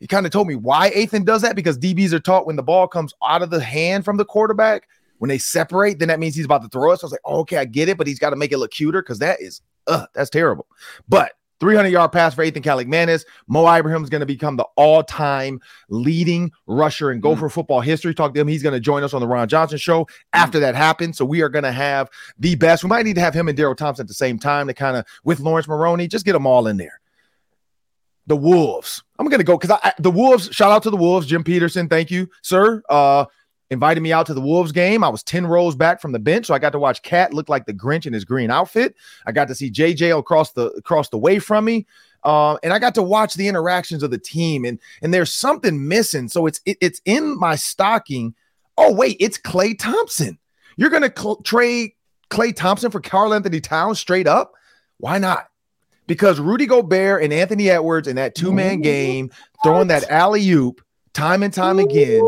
[0.00, 2.62] he kind of told me why Ethan does that because DBs are taught when the
[2.62, 4.88] ball comes out of the hand from the quarterback,
[5.18, 7.00] when they separate, then that means he's about to throw it.
[7.00, 8.58] So I was like, oh, okay, I get it, but he's got to make it
[8.58, 10.66] look cuter because that is, uh, that's terrible.
[11.08, 13.24] But 300 yard pass for Ethan Kaliakmanis.
[13.46, 17.52] Mo Ibrahim is going to become the all time leading rusher in Gopher mm.
[17.52, 18.14] football history.
[18.14, 18.48] Talk to him.
[18.48, 20.62] He's going to join us on the Ron Johnson show after mm.
[20.62, 21.18] that happens.
[21.18, 22.84] So we are going to have the best.
[22.84, 24.96] We might need to have him and Darrell Thompson at the same time to kind
[24.96, 27.00] of, with Laurence Maroney, just get them all in there.
[28.26, 29.02] The Wolves.
[29.18, 31.26] I'm going to go because the Wolves, shout out to the Wolves.
[31.26, 32.82] Jim Petersen, thank you, sir.
[32.88, 33.24] Uh,
[33.70, 35.04] invited me out to the Wolves game.
[35.04, 37.48] I was 10 rows back from the bench, so I got to watch Cat look
[37.48, 38.94] like the Grinch in his green outfit.
[39.26, 41.86] I got to see JJ across the across the way from me.
[42.24, 45.86] Uh, and I got to watch the interactions of the team, and and there's something
[45.86, 46.28] missing.
[46.28, 48.34] So it's it, it's in my stocking.
[48.76, 50.38] Oh wait, it's Klay Thompson.
[50.76, 51.92] You're gonna cl- trade
[52.30, 54.52] Klay Thompson for Karl-Anthony Towns straight up?
[54.98, 55.48] Why not?
[56.06, 59.30] Because Rudy Gobert and Anthony Edwards in that two man game,
[59.62, 60.80] throwing that alley oop
[61.18, 62.20] time and time again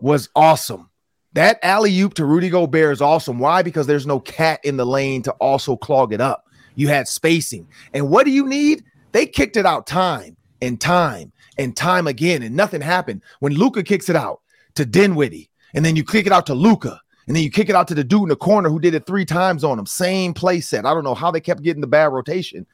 [0.00, 0.88] was awesome.
[1.32, 3.40] That alley oop to Rudy Gobert is awesome.
[3.40, 3.62] Why?
[3.62, 6.46] Because there's no cat in the lane to also clog it up.
[6.76, 7.66] You had spacing.
[7.92, 8.84] And what do you need?
[9.10, 13.22] They kicked it out time and time and time again, and nothing happened.
[13.40, 14.40] When Luka kicks it out
[14.76, 17.74] to Dinwiddie, and then you kick it out to Luka, and then you kick it
[17.74, 19.86] out to the dude in the corner who did it three times on him.
[19.86, 20.86] Same play set.
[20.86, 22.64] I don't know how they kept getting the bad rotation.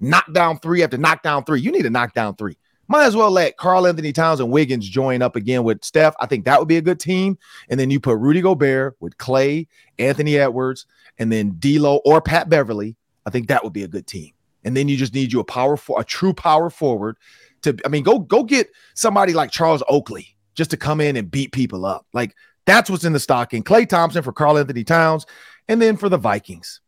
[0.00, 1.60] Knock down three after knock down three.
[1.60, 2.56] You need to knock down three.
[2.86, 6.14] Might as well let Karl-Anthony Towns and Wiggins join up again with Steph.
[6.20, 7.38] I think that would be a good team.
[7.68, 9.68] And then you put Rudy Gobert with Klay,
[9.98, 10.86] Anthony Edwards,
[11.18, 12.96] and then D'Lo or Pat Beverley.
[13.26, 14.32] I think that would be a good team.
[14.64, 17.16] And then you just need you a power for a true power forward
[17.62, 17.76] to.
[17.84, 21.52] I mean, go go get somebody like Charles Oakley just to come in and beat
[21.52, 22.06] people up.
[22.12, 22.34] Like
[22.66, 23.62] that's what's in the stocking.
[23.62, 25.26] Klay Thompson for Karl-Anthony Towns,
[25.68, 26.80] and then for the Vikings,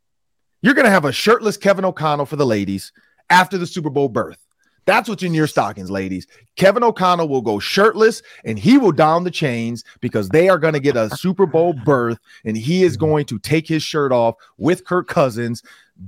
[0.62, 2.92] you're gonna have a shirtless Kevin O'Connell for the ladies
[3.28, 4.45] after the Super Bowl berth.
[4.86, 6.28] That's what's in your stockings, ladies.
[6.54, 10.74] Kevin O'Connell will go shirtless and he will down the chains because they are going
[10.74, 14.36] to get a Super Bowl berth and he is going to take his shirt off
[14.58, 15.62] with Kirk Cousins,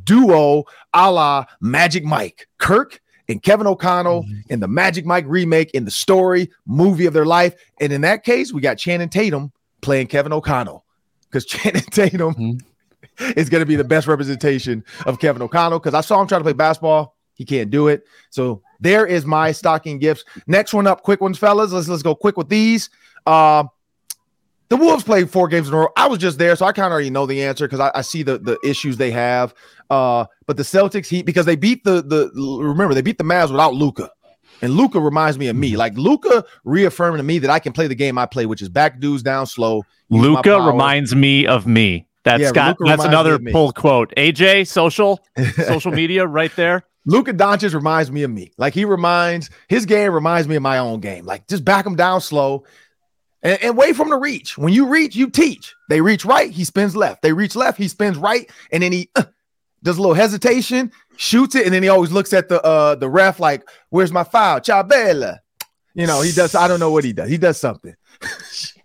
[0.05, 0.65] duo
[0.95, 2.47] a la Magic Mike.
[2.59, 4.53] Kirk and Kevin O'Connell mm-hmm.
[4.53, 7.55] in the Magic Mike remake in the story movie of their life.
[7.81, 10.85] And in that case, we got Channing Tatum playing Kevin O'Connell
[11.25, 12.35] because Channing Tatum.
[12.35, 12.59] Mm-hmm
[13.37, 16.41] is going to be the best representation of Kevin O'Connell because I saw him trying
[16.41, 17.17] to play basketball.
[17.35, 18.05] He can't do it.
[18.31, 20.25] So there is my stocking gifts.
[20.47, 21.73] Next one up, quick ones, fellas.
[21.73, 22.91] Let's let's go quick with these.
[23.27, 23.65] Uh,
[24.69, 25.89] the Wolves played four games in a row.
[25.97, 28.03] I was just there, so I kind of already know the answer because I, I,
[28.03, 29.55] see the the issues they have.
[29.89, 32.31] Uh, but the Celtics, he because they beat the the
[32.63, 34.11] remember they beat the Mavs without Luka.
[34.61, 35.77] And Luka reminds me of me.
[35.77, 38.69] Like Luka reaffirming to me that I can play the game I play, which is
[38.69, 39.85] back dudes down slow.
[40.11, 42.07] Luka reminds me of me.
[42.25, 44.13] That's yeah, got that's another pull quote.
[44.17, 45.21] AJ, social,
[45.67, 46.85] social media right there.
[47.09, 48.53] Luka Doncic reminds me of me.
[48.59, 51.25] Like he reminds his game reminds me of my own game.
[51.25, 52.65] Like just back him down slow
[53.43, 54.59] and, and wait for him to reach.
[54.59, 55.75] When you reach, you teach.
[55.89, 57.23] They reach right, he spins left.
[57.23, 59.25] They reach left, he spins right, and then he uh,
[59.83, 63.09] does a little hesitation, shoots it, and then he always looks at the uh the
[63.09, 65.39] ref like, "Where's my foul, Chabela?"
[65.95, 66.55] You know, he does.
[66.55, 67.31] I don't know what he does.
[67.31, 67.95] He does something.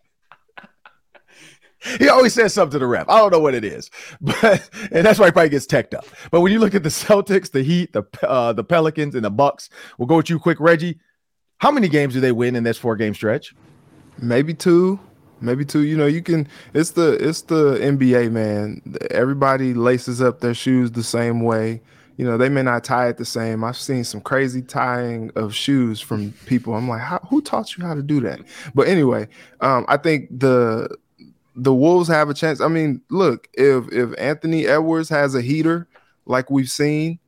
[1.99, 3.09] he always says something to the ref.
[3.09, 3.89] I don't know what it is,
[4.21, 6.05] but and that's why he probably gets teched up.
[6.31, 9.31] But when you look at the Celtics, the Heat, the uh, the Pelicans, and the
[9.31, 10.99] Bucks, we'll go with you quick, Reggie.
[11.57, 13.55] How many games do they win in this four game stretch?
[14.17, 14.99] Maybe two,
[15.41, 15.83] maybe two.
[15.83, 16.47] You know, you can.
[16.73, 18.81] It's the it's the NBA, man.
[19.11, 21.81] Everybody laces up their shoes the same way.
[22.17, 23.63] You know, they may not tie it the same.
[23.63, 26.75] I've seen some crazy tying of shoes from people.
[26.75, 28.41] I'm like, who taught you how to do that?
[28.75, 29.27] But anyway,
[29.61, 30.95] um, I think the
[31.55, 32.61] the Wolves have a chance.
[32.61, 35.87] I mean, look, if if Anthony Edwards has a heater
[36.25, 37.19] like we've seen,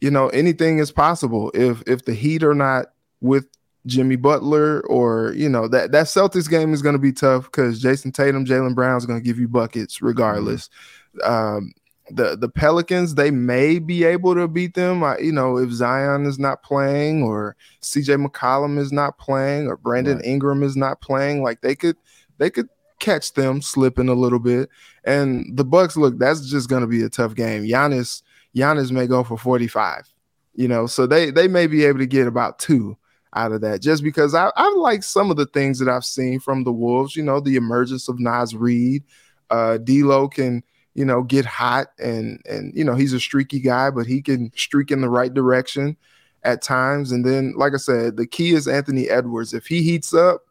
[0.00, 1.50] you know, anything is possible.
[1.54, 2.86] If if the Heat are not
[3.20, 3.46] with
[3.86, 7.82] Jimmy Butler or you know that that Celtics game is going to be tough because
[7.82, 10.68] Jayson Tatum, Jaylen Brown is going to give you buckets regardless.
[11.16, 11.32] Mm-hmm.
[11.32, 11.72] Um,
[12.10, 15.02] the the Pelicans they may be able to beat them.
[15.02, 18.14] I, you know if Zion is not playing or C.J.
[18.14, 20.26] McCollum is not playing or Brandon right.
[20.26, 21.96] Ingram is not playing, like they could
[22.38, 22.68] they could
[23.02, 24.70] catch them slipping a little bit.
[25.04, 27.64] And the Bucks, look, that's just going to be a tough game.
[27.64, 28.22] Giannis,
[28.56, 30.08] Giannis may go for 45,
[30.54, 32.96] you know, so they they may be able to get about two
[33.34, 36.38] out of that just because I, I like some of the things that I've seen
[36.38, 39.02] from the Wolves, you know, the emergence of Naz Reid.
[39.50, 40.62] Uh, D'Lo can,
[40.94, 44.50] you know, get hot and and you know he's a streaky guy, but he can
[44.56, 45.96] streak in the right direction
[46.44, 47.12] at times.
[47.12, 49.54] And then, like I said, the key is Anthony Edwards.
[49.54, 50.42] If he heats up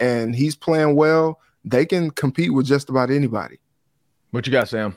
[0.00, 3.58] and he's playing well, they can compete with just about anybody.
[4.30, 4.96] What you got, Sam?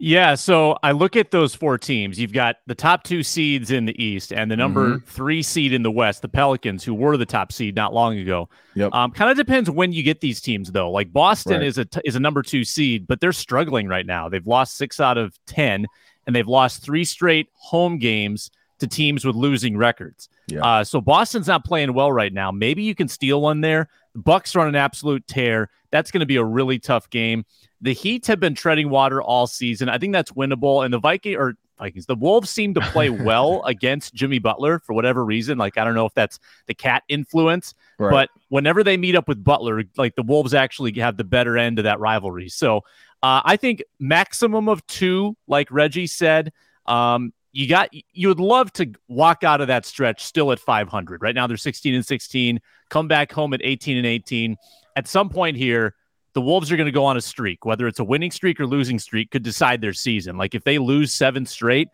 [0.00, 2.20] Yeah, so I look at those four teams.
[2.20, 5.04] You've got the top two seeds in the East and the number mm-hmm.
[5.06, 8.48] three seed in the West, the Pelicans, who were the top seed not long ago.
[8.76, 8.94] Yep.
[8.94, 10.90] Um, kind of depends when you get these teams, though.
[10.90, 11.64] Like Boston right.
[11.64, 14.28] is a t- is a number two seed, but they're struggling right now.
[14.28, 15.86] They've lost six out of ten,
[16.28, 20.28] and they've lost three straight home games to teams with losing records.
[20.46, 20.64] Yeah.
[20.64, 22.50] Uh, so Boston's not playing well right now.
[22.50, 23.88] Maybe you can steal one there.
[24.14, 25.70] The Bucks are on an absolute tear.
[25.90, 27.44] That's going to be a really tough game.
[27.80, 29.88] The Heat have been treading water all season.
[29.88, 30.84] I think that's winnable.
[30.84, 34.92] And the Viking or Vikings, the Wolves seem to play well against Jimmy Butler for
[34.94, 35.58] whatever reason.
[35.58, 38.10] Like I don't know if that's the cat influence, right.
[38.10, 41.78] but whenever they meet up with Butler, like the Wolves actually have the better end
[41.78, 42.48] of that rivalry.
[42.48, 42.78] So
[43.22, 46.52] uh, I think maximum of two, like Reggie said.
[46.86, 51.22] Um, you got you would love to walk out of that stretch still at 500.
[51.22, 52.60] Right now they're 16 and 16.
[52.90, 54.56] Come back home at 18 and 18.
[54.96, 55.94] At some point here,
[56.34, 58.66] the Wolves are going to go on a streak, whether it's a winning streak or
[58.66, 60.36] losing streak, could decide their season.
[60.36, 61.88] Like if they lose seven straight,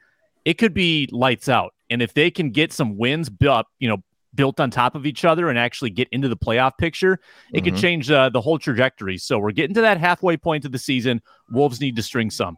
[0.44, 1.74] it could be lights out.
[1.90, 4.02] And if they can get some wins built, you know,
[4.34, 7.14] built on top of each other and actually get into the playoff picture,
[7.52, 7.64] it mm-hmm.
[7.64, 9.16] could change uh, the whole trajectory.
[9.16, 11.22] So we're getting to that halfway point of the season.
[11.50, 12.56] Wolves need to string some.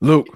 [0.00, 0.26] Luke,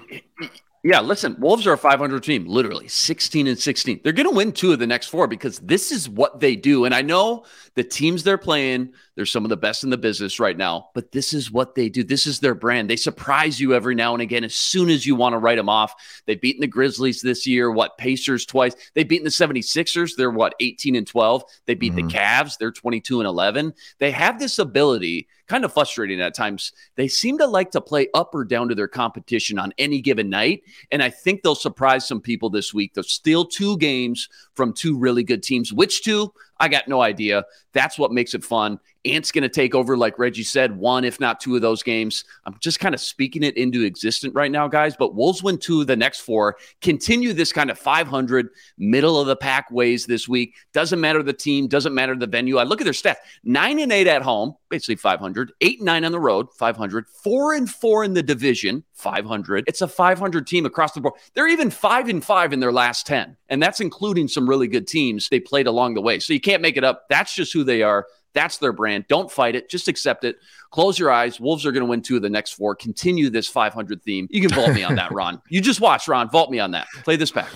[0.83, 4.01] yeah, listen, Wolves are a 500 team, literally 16 and 16.
[4.03, 6.85] They're going to win two of the next four because this is what they do.
[6.85, 10.39] And I know the teams they're playing, they're some of the best in the business
[10.39, 12.03] right now, but this is what they do.
[12.03, 12.87] This is their brand.
[12.87, 15.69] They surprise you every now and again as soon as you want to write them
[15.69, 15.95] off.
[16.27, 18.75] They've beaten the Grizzlies this year, what, Pacers twice.
[18.93, 20.11] They've beaten the 76ers.
[20.15, 21.43] They're what, 18 and 12.
[21.65, 22.09] They beat mm-hmm.
[22.09, 22.59] the Cavs.
[22.59, 23.73] They're 22 and 11.
[23.97, 26.71] They have this ability, kind of frustrating at times.
[26.95, 30.29] They seem to like to play up or down to their competition on any given
[30.29, 30.61] night.
[30.91, 32.93] And I think they'll surprise some people this week.
[32.93, 35.73] They're still two games from two really good teams.
[35.73, 36.31] Which two?
[36.59, 37.45] I got no idea.
[37.77, 38.79] That's what makes it fun.
[39.05, 42.23] Ant's going to take over, like Reggie said, one, if not two of those games.
[42.45, 44.95] I'm just kind of speaking it into existence right now, guys.
[44.97, 49.27] But Wolves win two of the next four, continue this kind of 500 middle of
[49.27, 50.55] the pack ways this week.
[50.73, 52.57] Doesn't matter the team, doesn't matter the venue.
[52.57, 56.03] I look at their stats nine and eight at home, basically 500, eight and nine
[56.03, 59.65] on the road, 500, four and four in the division, 500.
[59.67, 61.13] It's a 500 team across the board.
[61.33, 63.37] They're even five and five in their last 10.
[63.49, 66.19] And that's including some really good teams they played along the way.
[66.19, 67.07] So you can't make it up.
[67.09, 68.07] That's just who they are.
[68.33, 69.05] That's their brand.
[69.07, 69.69] Don't fight it.
[69.69, 70.37] Just accept it.
[70.69, 71.39] Close your eyes.
[71.39, 72.75] Wolves are going to win two of the next four.
[72.75, 74.27] Continue this 500 theme.
[74.29, 75.41] You can vault me on that, Ron.
[75.49, 76.29] You just watch, Ron.
[76.29, 76.87] Vault me on that.
[77.03, 77.49] Play this back.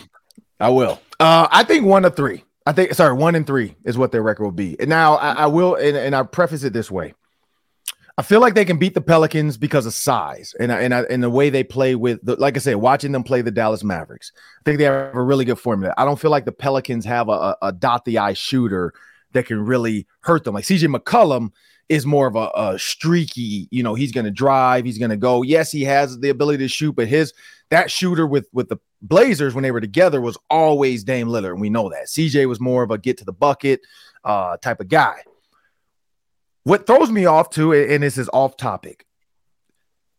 [0.59, 0.99] I will.
[1.19, 2.43] Uh, I think one to three.
[2.65, 4.79] I think sorry, one and three is what their record will be.
[4.79, 7.15] And now I, I will, and, and I preface it this way:
[8.17, 11.29] I feel like they can beat the Pelicans because of size and and and the
[11.29, 14.31] way they play with the, like I said, watching them play the Dallas Mavericks.
[14.35, 15.93] I think they have a really good formula.
[15.97, 18.93] I don't feel like the Pelicans have a, a, a dot the eye shooter
[19.33, 20.53] that can really hurt them.
[20.53, 21.51] Like CJ McCollum
[21.89, 25.17] is more of a, a streaky, you know, he's going to drive, he's going to
[25.17, 25.41] go.
[25.41, 27.33] Yes, he has the ability to shoot, but his
[27.69, 31.61] that shooter with with the Blazers when they were together was always Dame Lillard, and
[31.61, 32.05] we know that.
[32.05, 33.81] CJ was more of a get to the bucket
[34.23, 35.23] uh, type of guy.
[36.63, 39.05] What throws me off too, and this is off topic.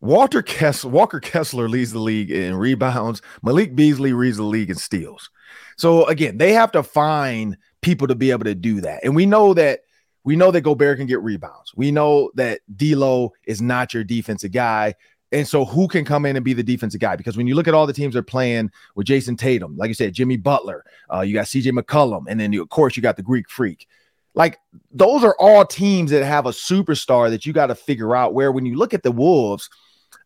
[0.01, 3.23] Walter Kessler, Walker Kessler leads the league in rebounds.
[3.43, 5.31] Malik Beasley leads the league in steals.
[5.77, 9.01] So again, they have to find people to be able to do that.
[9.05, 9.81] And we know that
[10.25, 11.73] we know that Gobert can get rebounds.
[11.75, 14.95] We know that D'Lo is not your defensive guy.
[15.33, 17.17] And so, who can come in and be the defensive guy?
[17.17, 19.95] Because when you look at all the teams they're playing with Jayson Tatum, like you
[19.95, 23.17] said, Jimmy Butler, uh, you got CJ McCollum, and then you, of course you got
[23.17, 23.89] the Greek Freak.
[24.35, 24.59] Like
[24.91, 28.35] those are all teams that have a superstar that you got to figure out.
[28.35, 29.71] Where when you look at the Wolves,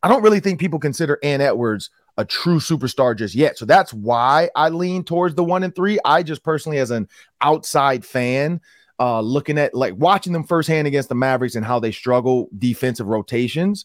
[0.03, 3.59] I don't really think people consider Ant Edwards a true superstar just yet.
[3.59, 5.99] So that's why I lean towards the one and three.
[6.05, 7.09] I just personally, as an
[7.41, 8.61] outside fan,
[8.99, 13.07] uh, looking at like watching them firsthand against the Mavericks and how they struggle defensive
[13.07, 13.85] rotations.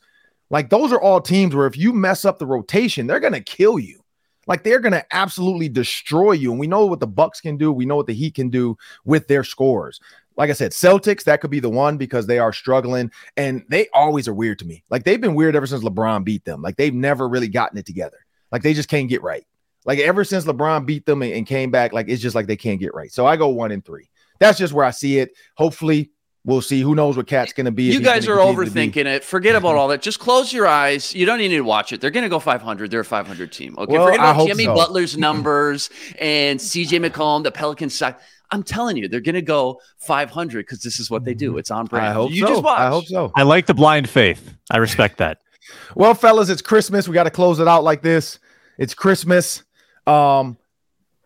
[0.49, 3.79] Like those are all teams where if you mess up the rotation, they're gonna kill
[3.79, 4.01] you.
[4.47, 6.51] Like they're to absolutely destroy you.
[6.51, 7.71] And we know what the Bucks can do.
[7.71, 9.99] We know what the Heat can do with their scores.
[10.41, 13.87] Like I said, Celtics, that could be the one because they are struggling and they
[13.93, 14.83] always are weird to me.
[14.89, 16.63] Like they've been weird ever since LeBron beat them.
[16.63, 18.17] Like they've never really gotten it together.
[18.51, 19.45] Like they just can't get right.
[19.85, 22.55] Like ever since LeBron beat them and, and came back, like it's just like they
[22.55, 23.11] can't get right.
[23.11, 24.09] So I go one and three.
[24.39, 25.29] That's just where I see it.
[25.57, 26.09] Hopefully,
[26.43, 26.81] We'll see.
[26.81, 27.83] Who knows what Cat's going to be?
[27.83, 29.23] You guys are overthinking it.
[29.23, 30.01] Forget about all that.
[30.01, 31.13] Just close your eyes.
[31.13, 32.01] You don't even need to watch it.
[32.01, 32.89] They're going to go 500.
[32.89, 33.75] They're a 500 team.
[33.77, 33.93] Okay.
[33.93, 34.73] Well, Forget about Jimmy so.
[34.73, 38.15] Butler's numbers and CJ McCollum, the Pelicans side.
[38.51, 41.57] I'm telling you, they're going to go 500 because this is what they do.
[41.57, 42.07] It's on brand.
[42.07, 42.47] I hope you so.
[42.47, 42.79] just watch.
[42.79, 43.31] I hope so.
[43.35, 44.55] I like the blind faith.
[44.69, 45.39] I respect that.
[45.95, 47.07] well, fellas, it's Christmas.
[47.07, 48.39] We got to close it out like this.
[48.77, 49.63] It's Christmas.
[50.05, 50.57] Um,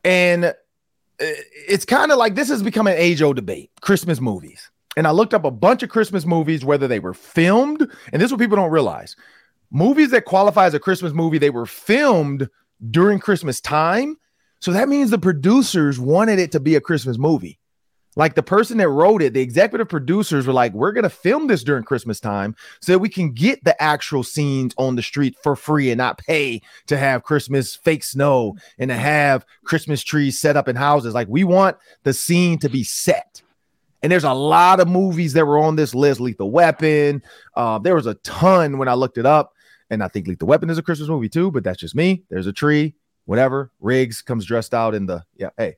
[0.03, 0.53] and
[1.19, 5.11] it's kind of like this has become an age old debate Christmas movies and I
[5.11, 8.39] looked up a bunch of Christmas movies, whether they were filmed, and this is what
[8.39, 9.15] people don't realize.
[9.71, 12.49] Movies that qualify as a Christmas movie, they were filmed
[12.91, 14.17] during Christmas time.
[14.65, 17.59] So that means the producers wanted it to be a Christmas movie.
[18.15, 21.45] Like the person that wrote it, the executive producers were like, we're going to film
[21.45, 25.37] this during Christmas time so that we can get the actual scenes on the street
[25.43, 30.39] for free and not pay to have Christmas fake snow and to have Christmas trees
[30.39, 31.13] set up in houses.
[31.13, 33.43] Like we want the scene to be set.
[34.01, 36.19] And there's a lot of movies that were on this list.
[36.19, 37.21] Lethal Weapon.
[37.55, 39.53] Uh, there was a ton when I looked it up.
[39.91, 42.23] And I think Lethal Weapon is a Christmas movie too, but that's just me.
[42.31, 42.95] There's a tree,
[43.25, 43.71] whatever.
[43.79, 45.77] Riggs comes dressed out in the, yeah, hey,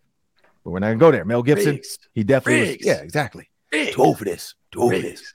[0.64, 1.26] but we're not gonna go there.
[1.26, 2.00] Mel Gibson, Riggs.
[2.14, 3.50] he definitely was, yeah, exactly.
[3.72, 3.96] Riggs.
[3.96, 4.56] Too old for this.
[4.72, 5.34] Too old for this.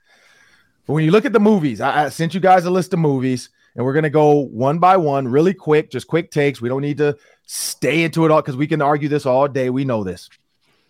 [0.87, 2.99] But when you look at the movies, I, I sent you guys a list of
[2.99, 6.61] movies, and we're gonna go one by one, really quick, just quick takes.
[6.61, 9.71] We don't need to stay into it all because we can argue this all day.
[9.71, 10.29] We know this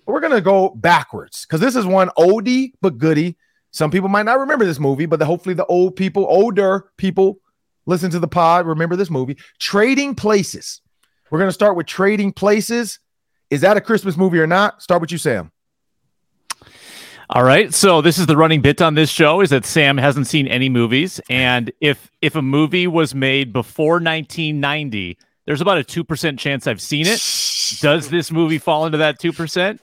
[0.06, 3.36] we're gonna go backwards because this is one oldie but goodie.
[3.70, 7.38] Some people might not remember this movie, but the, hopefully the old people, older people,
[7.86, 8.66] listen to the pod.
[8.66, 10.81] Remember this movie, Trading Places.
[11.32, 12.98] We're gonna start with Trading Places.
[13.48, 14.82] Is that a Christmas movie or not?
[14.82, 15.50] Start with you, Sam.
[17.30, 17.72] All right.
[17.72, 20.68] So this is the running bit on this show is that Sam hasn't seen any
[20.68, 25.16] movies, and if if a movie was made before 1990
[25.46, 27.20] there's about a 2% chance I've seen it.
[27.80, 29.80] Does this movie fall into that 2%?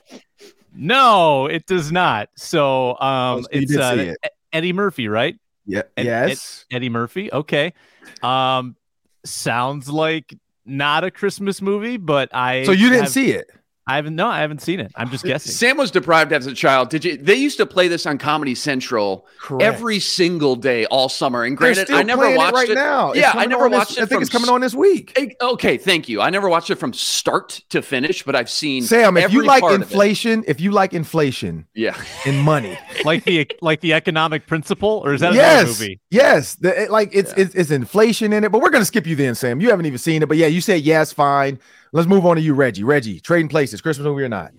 [0.74, 2.30] No, it does not.
[2.36, 4.32] So um, oh, it's uh, it.
[4.52, 5.36] Eddie Murphy, right?
[5.66, 5.82] Yeah.
[5.96, 6.64] Ed, yes.
[6.70, 7.32] Ed, Eddie Murphy.
[7.32, 7.74] Okay.
[8.22, 8.76] Um,
[9.24, 10.34] sounds like
[10.70, 12.64] not a Christmas movie, but I.
[12.64, 13.50] So you didn't have, see it?
[13.90, 14.14] I haven't.
[14.14, 14.92] No, I haven't seen it.
[14.94, 15.50] I'm just guessing.
[15.50, 16.90] Sam was deprived as a child.
[16.90, 17.16] Did you?
[17.16, 19.64] They used to play this on Comedy Central Correct.
[19.64, 21.42] every single day all summer.
[21.42, 22.74] And granted, I never watched it right it.
[22.76, 23.14] now.
[23.14, 24.02] Yeah, I never watched this, it.
[24.02, 25.18] I think it's coming on this week.
[25.42, 26.20] Okay, thank you.
[26.20, 28.84] I never watched it from start to finish, but I've seen.
[28.84, 33.80] Sam, if you like inflation, if you like inflation, yeah, in money, like the like
[33.80, 36.00] the economic principle, or is that yes, movie?
[36.10, 37.42] Yes, the, it, like it's, yeah.
[37.42, 38.52] it's it's inflation in it.
[38.52, 39.60] But we're gonna skip you then, Sam.
[39.60, 41.58] You haven't even seen it, but yeah, you said yes, fine.
[41.92, 42.84] Let's move on to you, Reggie.
[42.84, 44.52] Reggie, trading places, Christmas movie or not?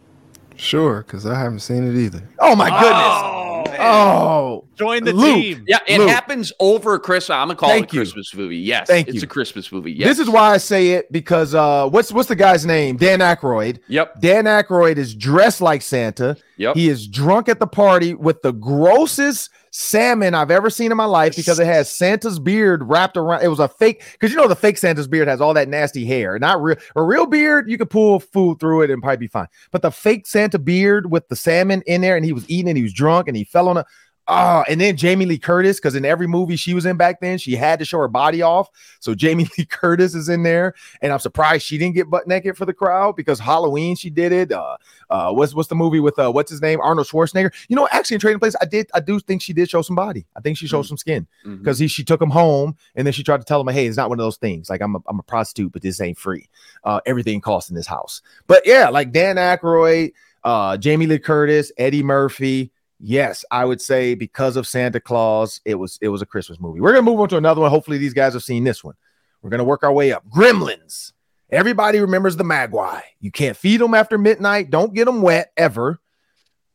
[0.57, 2.21] Sure, because I haven't seen it either.
[2.39, 2.91] Oh my goodness!
[2.93, 3.37] Oh,
[3.83, 5.35] Oh, join the Luke.
[5.35, 5.63] team.
[5.67, 6.09] Yeah, it Luke.
[6.09, 7.31] happens over Christmas.
[7.31, 8.01] I'm gonna call Thank it a you.
[8.01, 8.57] Christmas movie.
[8.57, 9.21] Yes, Thank it's you.
[9.23, 9.91] a Christmas movie.
[9.91, 10.07] Yes.
[10.09, 12.97] This is why I say it because uh, what's what's the guy's name?
[12.97, 13.79] Dan Aykroyd.
[13.87, 14.19] Yep.
[14.21, 16.37] Dan Aykroyd is dressed like Santa.
[16.57, 16.75] Yep.
[16.75, 21.05] He is drunk at the party with the grossest salmon I've ever seen in my
[21.05, 23.41] life because it has Santa's beard wrapped around.
[23.41, 26.05] It was a fake because you know the fake Santa's beard has all that nasty
[26.05, 26.37] hair.
[26.37, 26.77] Not real.
[26.95, 29.47] A real beard, you could pull food through it and probably be fine.
[29.71, 32.77] But the fake Santa beard with the salmon in there, and he was eating and
[32.77, 33.85] he was drunk and he fell on a.
[34.27, 37.37] Oh, and then Jamie Lee Curtis, because in every movie she was in back then,
[37.37, 38.69] she had to show her body off.
[38.99, 42.55] So Jamie Lee Curtis is in there, and I'm surprised she didn't get butt naked
[42.55, 44.51] for the crowd because Halloween she did it.
[44.51, 44.77] Uh,
[45.09, 47.51] uh, what's what's the movie with uh, what's his name, Arnold Schwarzenegger?
[47.67, 49.95] You know, actually in Trading Place, I did, I do think she did show some
[49.95, 50.25] body.
[50.35, 50.87] I think she showed Mm.
[50.89, 53.67] some skin because he she took him home, and then she tried to tell him,
[53.67, 54.69] hey, it's not one of those things.
[54.69, 56.47] Like I'm a, I'm a prostitute, but this ain't free.
[56.83, 58.21] Uh, everything costs in this house.
[58.47, 60.13] But yeah, like Dan Aykroyd,
[60.43, 62.71] uh, Jamie Lee Curtis, Eddie Murphy.
[63.03, 66.79] Yes, I would say because of Santa Claus, it was it was a Christmas movie.
[66.79, 67.71] We're gonna move on to another one.
[67.71, 68.93] Hopefully, these guys have seen this one.
[69.41, 70.23] We're gonna work our way up.
[70.29, 71.11] Gremlins.
[71.49, 73.01] Everybody remembers the Mogwai.
[73.19, 74.69] You can't feed them after midnight.
[74.69, 75.99] Don't get them wet ever.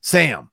[0.00, 0.50] Sam,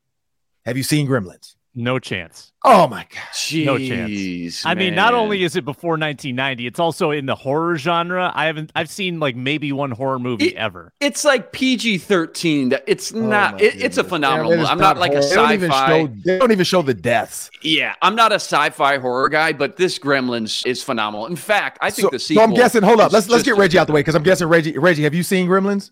[0.63, 1.55] have you seen Gremlins?
[1.75, 2.51] No chance.
[2.63, 3.65] Oh my god.
[3.65, 4.11] No chance.
[4.11, 8.31] Jeez, I mean, not only is it before 1990, it's also in the horror genre.
[8.35, 8.71] I haven't.
[8.75, 10.93] I've seen like maybe one horror movie It- ever.
[10.99, 12.69] it's like PG thirteen.
[12.69, 13.55] That it's oh not.
[13.55, 14.51] my It, it's a phenomenal.
[14.53, 15.29] Yeah, it I'm not like a horror.
[15.29, 15.87] They don't even sci-fi.
[16.01, 17.49] show- They don't even show the deaths.
[17.63, 21.25] Yeah, I'm not a sci-fi horror guy, but this Gremlins is phenomenal.
[21.25, 22.39] In fact, I think so, the so.
[22.39, 22.83] I'm guessing.
[22.83, 23.11] Hold up.
[23.11, 24.77] Let's let's get Reggie out the way because I'm guessing Reggie.
[24.77, 25.89] Reggie, have you seen Gremlins?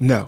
[0.00, 0.26] No.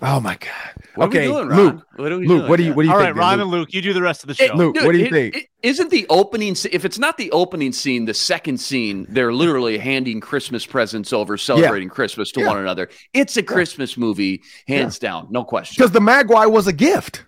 [0.00, 0.52] Oh my god.
[0.94, 1.58] What okay, are we doing, Ron?
[1.64, 1.86] Luke.
[1.96, 2.50] What are we Luke, doing?
[2.50, 3.16] what do you what do you All right, think?
[3.18, 3.42] Ron Luke?
[3.42, 4.44] and Luke, you do the rest of the show.
[4.44, 5.36] It- Luke, dude, what do you it- think?
[5.36, 6.54] it- Isn't the opening?
[6.54, 11.12] se- If it's not the opening scene, the second scene, they're literally handing Christmas presents
[11.12, 12.46] over, celebrating Christmas to Yeah.
[12.48, 12.88] one another.
[13.12, 15.80] It's a Christmas movie, hands down, no question.
[15.80, 17.24] Because the Mogwai was a gift.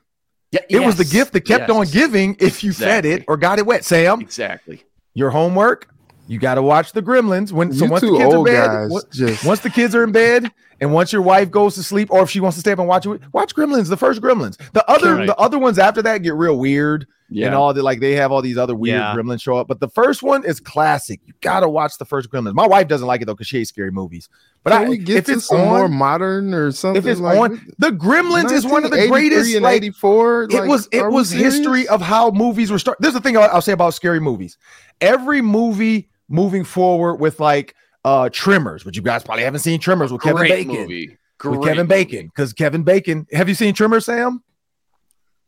[0.52, 3.36] Yeah, It was the gift that kept yes, on giving if you fed it or
[3.36, 3.84] got it wet.
[3.84, 4.82] Sam, Exactly.
[5.14, 5.88] your homework.
[6.30, 8.66] You got to watch the Gremlins when so You once the kids are in bed.
[8.66, 11.82] guys on- just- Once the kids are in bed, and once your wife goes to
[11.82, 13.88] sleep, or if she wants to stay up and watch it, watch Gremlins.
[13.88, 14.56] The first Gremlins.
[14.72, 15.26] The other Right.
[15.26, 17.06] the other ones after that get real weird.
[17.32, 17.46] Yeah.
[17.46, 19.14] and all the like they have all these other weird Yeah.
[19.14, 19.68] gremlins show up.
[19.68, 21.20] But the first one is classic.
[21.26, 22.54] You gotta watch the first gremlins.
[22.54, 24.28] My wife doesn't like it though because she hates scary movies.
[24.64, 26.98] But Can I we get if to it's some more modern or something?
[27.00, 29.54] if it's like, on, the Gremlins is one of the 1983 greatest.
[29.54, 30.48] and Like, 84.
[30.50, 33.00] it was it was history of how movies were started.
[33.00, 34.58] There's the thing I'll, I'll say about scary movies.
[35.00, 37.74] Every movie moving forward with like
[38.06, 40.72] uh Tremors, which you guys probably haven't seen Tremors with Kevin Bacon.
[40.74, 41.18] movie.
[41.44, 41.88] With Kevin movie.
[41.88, 43.26] Bacon, because Kevin Bacon.
[43.32, 44.42] Have you seen Tremors, Sam?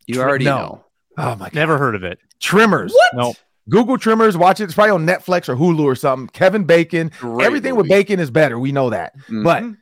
[0.07, 0.57] You already No.
[0.59, 0.85] know.
[1.19, 2.19] Oh my god, Never heard of it.
[2.41, 2.93] Tremors.
[2.93, 3.15] What?
[3.15, 3.35] No.
[3.69, 4.65] Google Tremors, watch it.
[4.65, 6.27] It's probably on Netflix or Hulu or something.
[6.29, 7.13] Kevin Bacon.
[7.21, 8.59] Great Everything with bacon is better.
[8.59, 9.13] We know that.
[9.45, 9.77] But Mhm.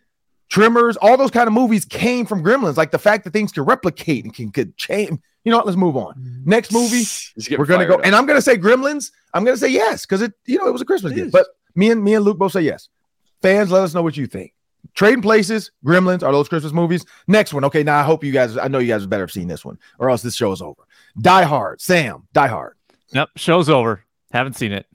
[0.50, 2.76] Tremors, all those kind of movies came from Gremlins.
[2.76, 5.10] Like the fact that things can replicate and can could change.
[5.44, 5.66] You know what?
[5.66, 6.42] Let's move on.
[6.44, 7.04] Next movie,
[7.56, 8.00] we're gonna go, up.
[8.04, 9.10] and I'm gonna say Gremlins.
[9.32, 11.32] I'm gonna say yes because it, you know, it was a Christmas gift.
[11.32, 12.88] But me and me and Luke both say yes.
[13.40, 14.52] Fans, let us know what you think.
[14.94, 17.06] Trading Places, Gremlins are those Christmas movies.
[17.28, 17.82] Next one, okay.
[17.82, 18.56] Now I hope you guys.
[18.58, 20.82] I know you guys better have seen this one, or else this show is over.
[21.20, 22.26] Die Hard, Sam.
[22.32, 22.76] Die Hard.
[23.14, 23.30] Nope.
[23.36, 24.04] Show's over.
[24.32, 24.86] Haven't seen it.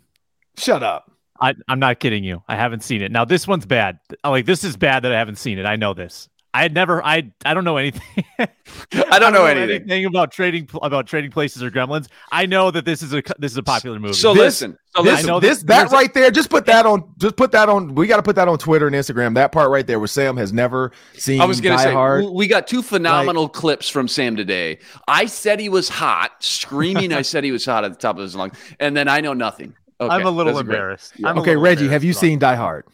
[0.58, 1.12] Shut up.
[1.40, 2.44] I, I'm not kidding you.
[2.48, 3.12] I haven't seen it.
[3.12, 4.00] Now this one's bad.
[4.24, 5.66] Like this is bad that I haven't seen it.
[5.66, 6.30] I know this.
[6.54, 7.04] I had never.
[7.06, 8.24] I I don't know anything.
[8.40, 10.06] I don't know anything.
[10.06, 12.08] about trading about trading places or gremlins.
[12.32, 14.14] I know that this is a this is a popular movie.
[14.14, 14.78] So This- listen.
[14.96, 15.28] So This, listen.
[15.28, 17.04] know this, that that there's a- right there, just put that on.
[17.18, 17.94] Just put that on.
[17.94, 19.36] We got to put that on Twitter and Instagram.
[19.36, 21.42] That part right there, where Sam has never seen.
[21.42, 22.24] I was going to say, Hard.
[22.32, 24.80] we got two phenomenal clips from Sam today.
[25.10, 27.12] I said he was hot, screaming.
[27.12, 29.34] I said he was hot at the top of his lungs, and then I know
[29.34, 29.76] nothing.
[30.02, 30.76] Okay, I'm a little that's great.
[30.76, 31.14] embarrassed.
[31.24, 32.86] I'm Okay, little Reggie, have you embarrassed, seen Die Hard?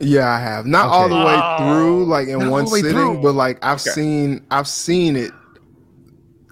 [0.00, 0.66] Yeah, I have.
[0.66, 1.58] Not all the way Oh.
[1.58, 3.22] through, like in Not one sitting, through.
[3.22, 3.90] but like I've Okay.
[3.90, 5.32] seen, I've seen it.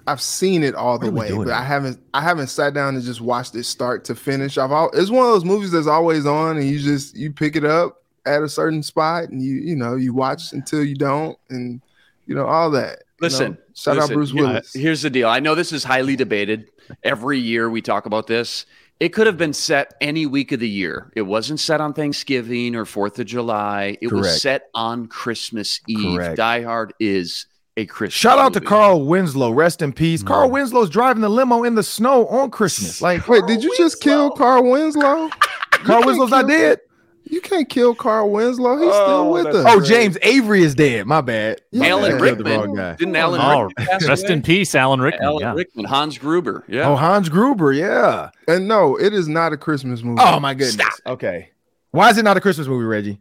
[0.05, 1.55] I've seen it all the What are we way, but here?
[1.55, 1.99] I haven't.
[2.13, 4.57] I haven't sat down and just watched it start to finish.
[4.57, 4.89] I've all.
[4.93, 8.01] It's one of those movies that's always on, and you just you pick it up
[8.25, 11.79] at a certain spot, and you you know you watch until you don't, and
[12.25, 12.89] you know all that.
[12.89, 13.27] you know?
[13.27, 14.73] Listen, shout listen, out Bruce you know, Willis.
[14.73, 15.29] here's the deal.
[15.29, 16.67] I know this is highly debated.
[17.03, 18.65] Every year we talk about this.
[18.99, 21.11] It could have been set any week of the year.
[21.15, 23.97] It wasn't set on Thanksgiving or Fourth of July.
[24.01, 24.13] It Correct.
[24.23, 26.17] was set on Christmas Eve.
[26.17, 26.37] Correct.
[26.37, 28.13] Die Hard is a Christmas.
[28.13, 28.61] Shout out to.
[28.61, 29.51] Carl Winslow.
[29.51, 30.23] Rest in peace.
[30.23, 30.27] Mm.
[30.27, 33.01] Carl Winslow's driving the limo in the snow on Christmas.
[33.01, 35.29] Like, Wait, did you just kill Carl Winslow?
[35.71, 36.79] Carl Winslow's can't not kill- dead?
[37.25, 38.77] You can't kill Carl Winslow.
[38.79, 39.65] He's Oh, still with that's us.
[39.67, 41.07] Oh, James Avery is dead.
[41.07, 41.61] My bad.
[41.71, 42.15] My Alan bad.
[42.15, 42.59] I the Rickman.
[42.59, 42.95] wrong guy.
[42.95, 44.33] Didn't Alan Oh, Rickman pass rest away?
[44.33, 45.23] in peace, Alan Rickman.
[45.23, 45.53] Alan yeah.
[45.53, 46.63] Rickman, Hans Gruber.
[46.67, 46.89] Yeah.
[46.89, 47.71] Oh, Hans Gruber.
[47.71, 48.29] Yeah.
[48.47, 50.21] And no, it is not a Christmas movie.
[50.21, 50.73] Oh my goodness.
[50.73, 50.93] Stop.
[51.13, 51.49] Okay.
[51.91, 53.19] Why is it not a Christmas movie, Reggie?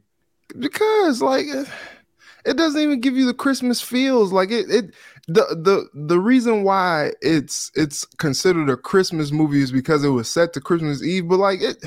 [0.58, 1.46] because like
[2.44, 4.32] it doesn't even give you the Christmas feels.
[4.32, 4.94] Like it, it
[5.28, 10.28] the the the reason why it's it's considered a Christmas movie is because it was
[10.28, 11.28] set to Christmas Eve.
[11.28, 11.82] But like it,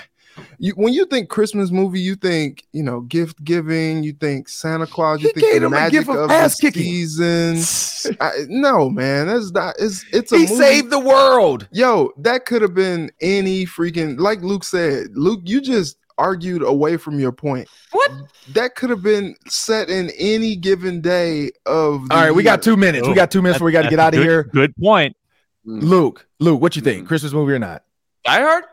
[0.59, 4.87] you when you think Christmas movie, you think you know gift giving, you think Santa
[4.87, 6.83] Claus, you He think gave the him a magic gift of of, the ass kicking.
[6.83, 8.15] season.
[8.21, 9.75] I, no, man, that's not.
[9.79, 10.55] It's it's a He movie.
[10.55, 11.67] saved the world.
[11.71, 15.07] Yo, that could have been any freaking like Luke said.
[15.15, 17.67] Luke, you just argued away from your point.
[17.91, 18.09] What?
[18.53, 22.07] That could have been set in any given day of.
[22.07, 23.05] The All right, we got two minutes.
[23.07, 24.43] we Oh, got two minutes before we got to get out a of good- here.
[24.43, 25.15] Good point.
[25.65, 27.03] Luke, Luke, what you think?
[27.05, 27.07] Mm.
[27.07, 27.83] Christmas movie or not?
[28.23, 28.63] Die Hard?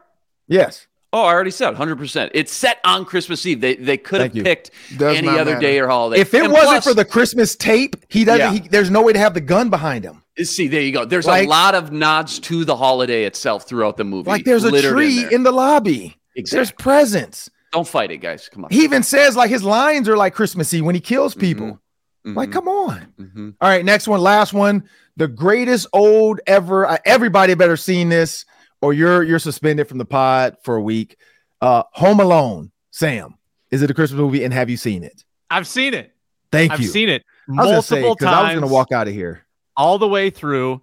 [0.46, 0.86] Yes.
[1.14, 2.30] Oh, I already said 100%.
[2.32, 3.60] It's set on Christmas Eve.
[3.60, 4.42] They they could have you.
[4.42, 5.60] picked Does any other matter.
[5.60, 6.20] day or holiday.
[6.20, 8.40] If it And wasn't plus- for the Christmas tape, he doesn't.
[8.56, 8.62] Yeah.
[8.62, 10.22] He, there's no way to have the gun behind him.
[10.42, 11.04] See, there you go.
[11.04, 14.30] There's Like- a lot of nods to the holiday itself throughout the movie.
[14.30, 15.30] Like there's a littered tree there.
[15.32, 16.16] in, the lobby.
[16.34, 16.56] Exactly.
[16.56, 17.50] There's presents.
[17.72, 18.48] Don't fight it, guys.
[18.50, 18.70] Come on.
[18.70, 21.78] He even says like his lines are like Christmassy when he kills people.
[22.24, 23.06] Like, Mhm, come on.
[23.20, 23.54] mhm.
[23.60, 24.84] All right, next one, last one.
[25.16, 26.86] The greatest old ever.
[26.86, 28.44] Uh, everybody better seen this,
[28.82, 31.16] or you're you're suspended from the pod for a week.
[31.60, 32.70] Uh, Home Alone.
[32.90, 33.36] Sam,
[33.70, 34.44] is it a Christmas movie?
[34.44, 35.24] And have you seen it?
[35.50, 36.12] I've seen it.
[36.50, 36.74] Thank you.
[36.74, 36.88] I've you.
[36.88, 38.36] seen it I was gonna multiple say, 'cause times.
[38.36, 39.46] I was gonna walk out of here.
[39.76, 40.82] all the way through.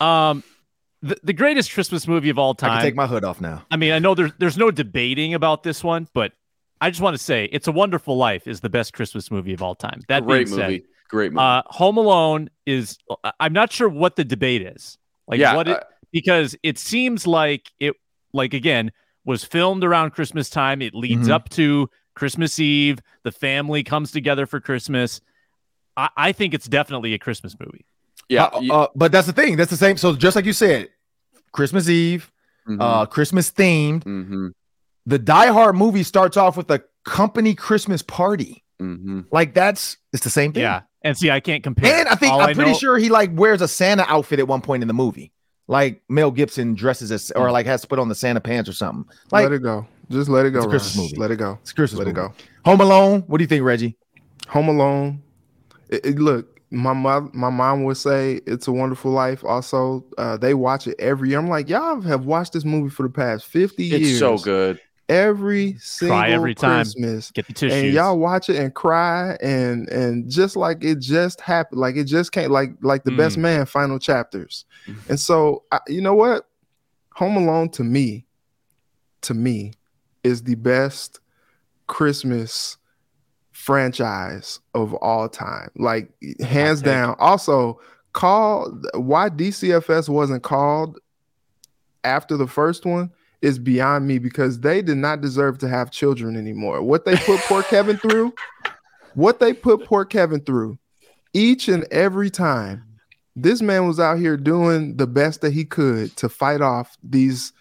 [0.00, 0.42] Um,
[1.02, 2.70] the, the greatest Christmas movie of all time.
[2.70, 2.80] I time.
[2.80, 3.64] can take my hood off now.
[3.70, 6.32] I mean, I know there's there's no debating about this one, but
[6.80, 9.62] I just want to say, "It's a Wonderful Life" is the best Christmas movie of
[9.62, 10.00] all time.
[10.08, 10.84] That Great being said, movie.
[11.08, 11.42] Great movie.
[11.44, 12.96] uh, Home Alone is.
[13.24, 14.96] I- I'm not sure what the debate is.
[15.26, 15.54] Like yeah.
[15.56, 15.80] what it uh,
[16.12, 17.94] because it seems like it
[18.32, 18.92] like again
[19.24, 20.80] was filmed around Christmas time.
[20.82, 21.32] It leads Mhm.
[21.32, 22.98] up to Christmas Eve.
[23.22, 25.20] The family comes together for Christmas.
[25.96, 27.84] I, I think it's definitely a Christmas movie.
[28.28, 28.44] yeah.
[28.44, 29.56] Uh, you- uh, but that's the thing.
[29.56, 29.96] That's the same.
[29.96, 30.88] So just like you said,
[31.52, 32.30] Christmas Eve,
[32.68, 34.04] mhm, uh, Christmas themed.
[34.04, 34.52] mhm,
[35.06, 38.62] The Die Hard movie starts off with a company Christmas party.
[38.80, 39.24] mhm.
[39.32, 40.62] Like that's it's the same thing.
[40.62, 41.92] Yeah, and see, I can't compare.
[41.94, 44.46] And I think All I'm pretty know- sure he like wears a Santa outfit at
[44.48, 45.32] one point in the movie.
[45.70, 48.72] Like Mel Gibson dresses as or like has to put on the Santa pants or
[48.72, 49.04] something.
[49.30, 49.86] Like let it go.
[50.10, 50.58] Just let it go.
[50.58, 51.06] It's a Christmas Ryan.
[51.10, 51.16] movie.
[51.20, 51.58] Let it go.
[51.62, 52.34] it's a Christmas Let it go.
[52.64, 53.20] Home Alone.
[53.28, 53.96] What do you think, Reggie?
[54.48, 55.22] Home Alone.
[55.88, 59.44] It, it- look, my mom, my mom would say it's a wonderful life.
[59.44, 61.38] Also, uh, they watch it every year.
[61.38, 64.10] I'm like, y'all have watched this movie for the past 50 years.
[64.10, 64.80] It's so good.
[65.10, 66.84] Every single every time.
[66.84, 67.30] Christmas.
[67.32, 67.82] Get the tissues.
[67.84, 72.04] And y'all watch it and cry and and just like it just happened, like it
[72.04, 73.42] just can't like like the best Mm.
[73.42, 74.64] man final chapters.
[75.08, 76.46] And so I, you know what?
[77.14, 78.24] Home Alone to me,
[79.22, 79.72] to me,
[80.22, 81.20] is the best
[81.86, 82.76] Christmas
[83.52, 85.70] franchise of all time.
[85.76, 87.16] Like hands down.
[87.18, 87.80] Also,
[88.12, 90.98] call why DCFS wasn't called
[92.04, 93.10] after the first one
[93.42, 96.82] is beyond me because they did not deserve to have children anymore.
[96.82, 98.34] What they put poor Kevin through,
[99.14, 100.78] what they put poor Kevin through
[101.32, 102.84] each and every time.
[103.36, 107.52] This man was out here doing the best that he could to fight off these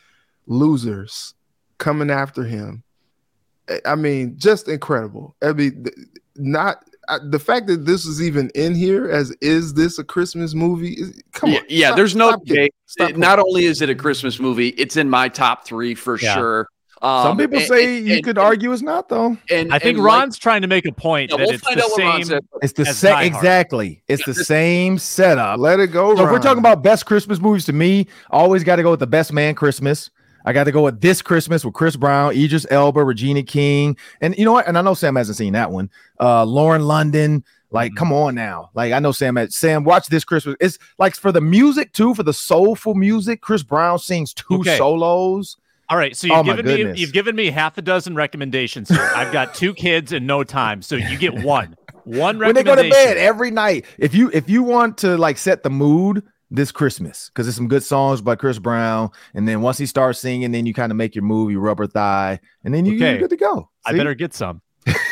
[0.47, 1.35] losers
[1.77, 2.83] coming after him.
[3.85, 5.35] I- mean, just incredible.
[5.41, 5.85] I mean,
[6.35, 10.53] not uh, the fact that this is even in here as is this a Christmas
[10.53, 10.93] movie?
[10.93, 12.73] Is- Come yeah, on, yeah stop- there's no stop debate.
[12.85, 16.19] Stop It- not only is it a Christmas movie, it's in my top three for
[16.19, 16.33] Yeah.
[16.35, 16.67] sure.
[17.01, 19.37] Um, Some people and- say and- you and- could argue it's not though.
[19.49, 21.63] And, I think and like- Ron's trying to make a point Yeah, that we'll it's
[21.63, 22.25] find the out what Ron same.
[22.25, 22.45] said.
[22.61, 24.01] It's the same exactly.
[24.09, 25.59] It's the same setup.
[25.59, 26.15] Let it go.
[26.17, 28.99] So if we're talking about best Christmas movies to me, always got to go with
[28.99, 30.09] the best man Christmas.
[30.49, 34.35] I got to go with this Christmas with Chris Brown, Idris Elba, Regina King, and
[34.35, 34.67] you know what?
[34.67, 35.91] And I know Sam hasn't seen that one.
[36.19, 37.43] Uh, Lauren London.
[37.71, 37.97] Like, Mhm.
[37.97, 38.71] come on now.
[38.73, 39.35] Like, I know Sam.
[39.35, 40.55] Had, Sam, watch this Christmas.
[40.59, 43.41] It's like for the music too, for the soulful music.
[43.41, 44.75] Chris Brown sings two Okay.
[44.75, 45.55] solos.
[45.87, 49.07] All right, so you've Oh given me you've given me half a dozen recommendations here.
[49.15, 51.75] I've got two kids and no time, so you get one.
[52.05, 53.07] One when they go recommendation.
[53.07, 53.85] to bed every night.
[53.99, 57.67] If you if you want to like set the mood this Christmas, because there's some
[57.67, 60.95] good songs by Chris Brown, and then once he starts singing, then you kind of
[60.95, 63.11] make your move, you rubber thigh, and then you, Okay.
[63.11, 63.69] you're good to go.
[63.85, 64.61] I better get some.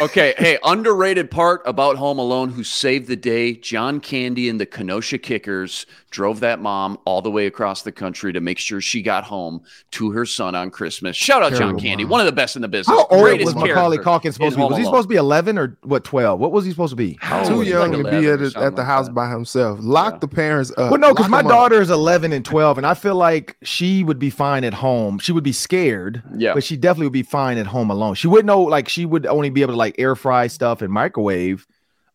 [0.02, 3.54] Okay, hey, underrated part about Home Alone who saved the day.
[3.56, 8.32] John Candy and the Kenosha Kickers drove that mom all the way across the country
[8.34, 9.62] to make sure she got home
[9.92, 11.16] to her son on Christmas.
[11.18, 12.12] Shout out John Candy, mom.
[12.12, 12.96] one of the best in the business.
[12.98, 14.72] How old was Macaulay character Culkin supposed to in be?
[14.72, 16.40] Was he supposed to be 11 or what 12?
[16.40, 17.18] What was he supposed to be?
[17.22, 17.64] How too old?
[17.66, 19.14] He's young like to be at, at the house that.
[19.14, 19.80] by himself.
[19.82, 20.20] Lock Yeah.
[20.20, 20.92] the parents up.
[20.92, 21.52] Well, no, because my my 'em up.
[21.52, 25.20] daughter is 11 and 12, and I feel like she would be fine at home.
[25.20, 26.54] She would be scared, Yeah.
[26.54, 28.16] but she definitely would be fine at home alone.
[28.16, 30.92] She wouldn't know, like, she would only be able to like air fry stuff and
[30.92, 31.66] microwave.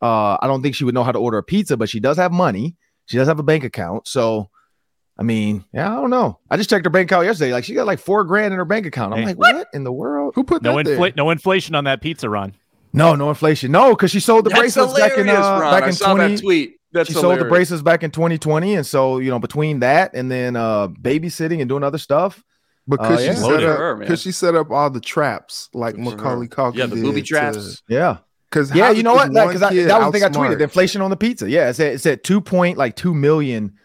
[0.01, 2.17] Uh, I don't think she would know how to order a pizza, but she does
[2.17, 2.77] have money.
[3.07, 4.09] She does have a bank account.
[4.09, 4.51] So,
[5.19, 6.39] I mean, yeah, I don't know.
[6.51, 7.53] I just checked her bank account yesterday.
[7.53, 9.13] Like, she got like four grand in her bank account.
[9.13, 9.27] I'm Hey.
[9.27, 10.33] like, what in the world?
[10.35, 10.97] Who put No that there?
[10.99, 12.55] infl- no inflation on that pizza Ron.
[12.93, 13.71] No, no inflation.
[13.73, 16.37] No, because she sold the That's bracelets back in uh, back in I saw twenty.
[16.39, 16.77] tweet.
[16.93, 17.39] That's she hilarious.
[17.39, 20.89] sold the bracelets back in 2020, and so you know between that and then uh
[20.89, 22.45] babysitting and doing other stuff.
[22.89, 23.35] Because uh, yeah.
[23.35, 26.77] she set up because she set up all the traps like Macaulay Culkin.
[26.77, 27.77] Yeah, the booby traps.
[27.77, 28.17] To, yeah.
[28.51, 29.29] Because yeah, you know what?
[29.29, 30.61] Because that, that was the thing I tweeted.
[30.61, 31.49] Inflation on the pizza.
[31.49, 33.79] Yeah, it's at, it said two point like two million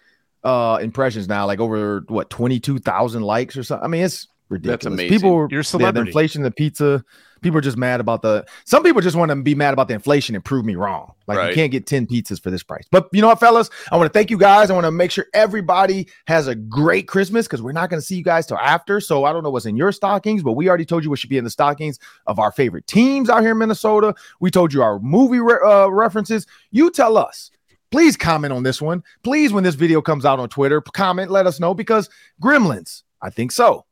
[0.43, 3.85] uh impressions now, like over what twenty two thousand likes or something.
[3.85, 4.83] I mean, it's ridiculous.
[4.83, 5.17] That's amazing.
[5.17, 5.99] People, you're celebrity.
[5.99, 7.03] Yeah, the inflation, the pizza.
[7.41, 8.45] People are just mad about the.
[8.65, 11.13] Some people just want to be mad about the inflation and prove me wrong.
[11.27, 11.49] Like right.
[11.49, 12.85] you can't get ten pizzas for this price.
[12.89, 13.69] But you know what, fellas?
[13.91, 14.71] I want to thank you guys.
[14.71, 18.05] I want to make sure everybody has a great Christmas because we're not going to
[18.05, 18.99] see you guys till after.
[18.99, 21.29] So I don't know what's in your stockings, but we already told you what should
[21.29, 24.15] be in the stockings of our favorite teams out here in Minnesota.
[24.39, 26.47] We told you our movie re- uh, references.
[26.71, 27.51] You tell us
[27.91, 29.03] please comment on this one.
[29.23, 32.09] Please, when this video comes out on Twitter, comment, let us know because
[32.41, 33.86] Gremlins, I think so.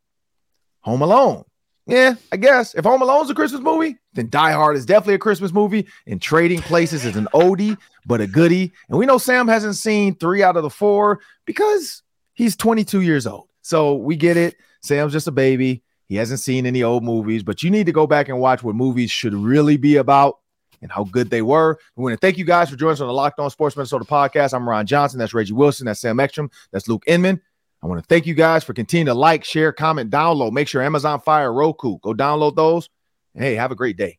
[0.85, 1.43] Home Alone.
[1.87, 5.19] Yeah, I guess if Home Alone's a Christmas movie, then Die Hard is definitely a
[5.19, 5.87] Christmas movie.
[6.05, 8.71] And Trading Places is an oldie, but a goodie.
[8.89, 13.25] And we know Sam hasn't seen three out of the four because he's 22 years
[13.25, 13.49] old.
[13.61, 14.55] So we get it.
[14.81, 15.83] Sam's just a baby.
[16.07, 18.75] He hasn't seen any old movies, but you need to go back and watch what
[18.75, 20.37] movies should really be about
[20.83, 21.79] and how good they were.
[21.95, 24.05] We want to thank you guys for joining us on the Locked On Sports Minnesota
[24.05, 24.53] podcast.
[24.53, 25.17] I'm Ron Johnson.
[25.17, 25.87] That's Reggie Wilson.
[25.87, 26.51] That's Sam Ekstrom.
[26.71, 27.41] That's Luke Inman.
[27.85, 30.53] I want to thank you guys for continuing to like, share, comment, download.
[30.53, 32.89] Make sure Amazon Fire, Roku, go download those.
[33.35, 34.17] hey, have a great day.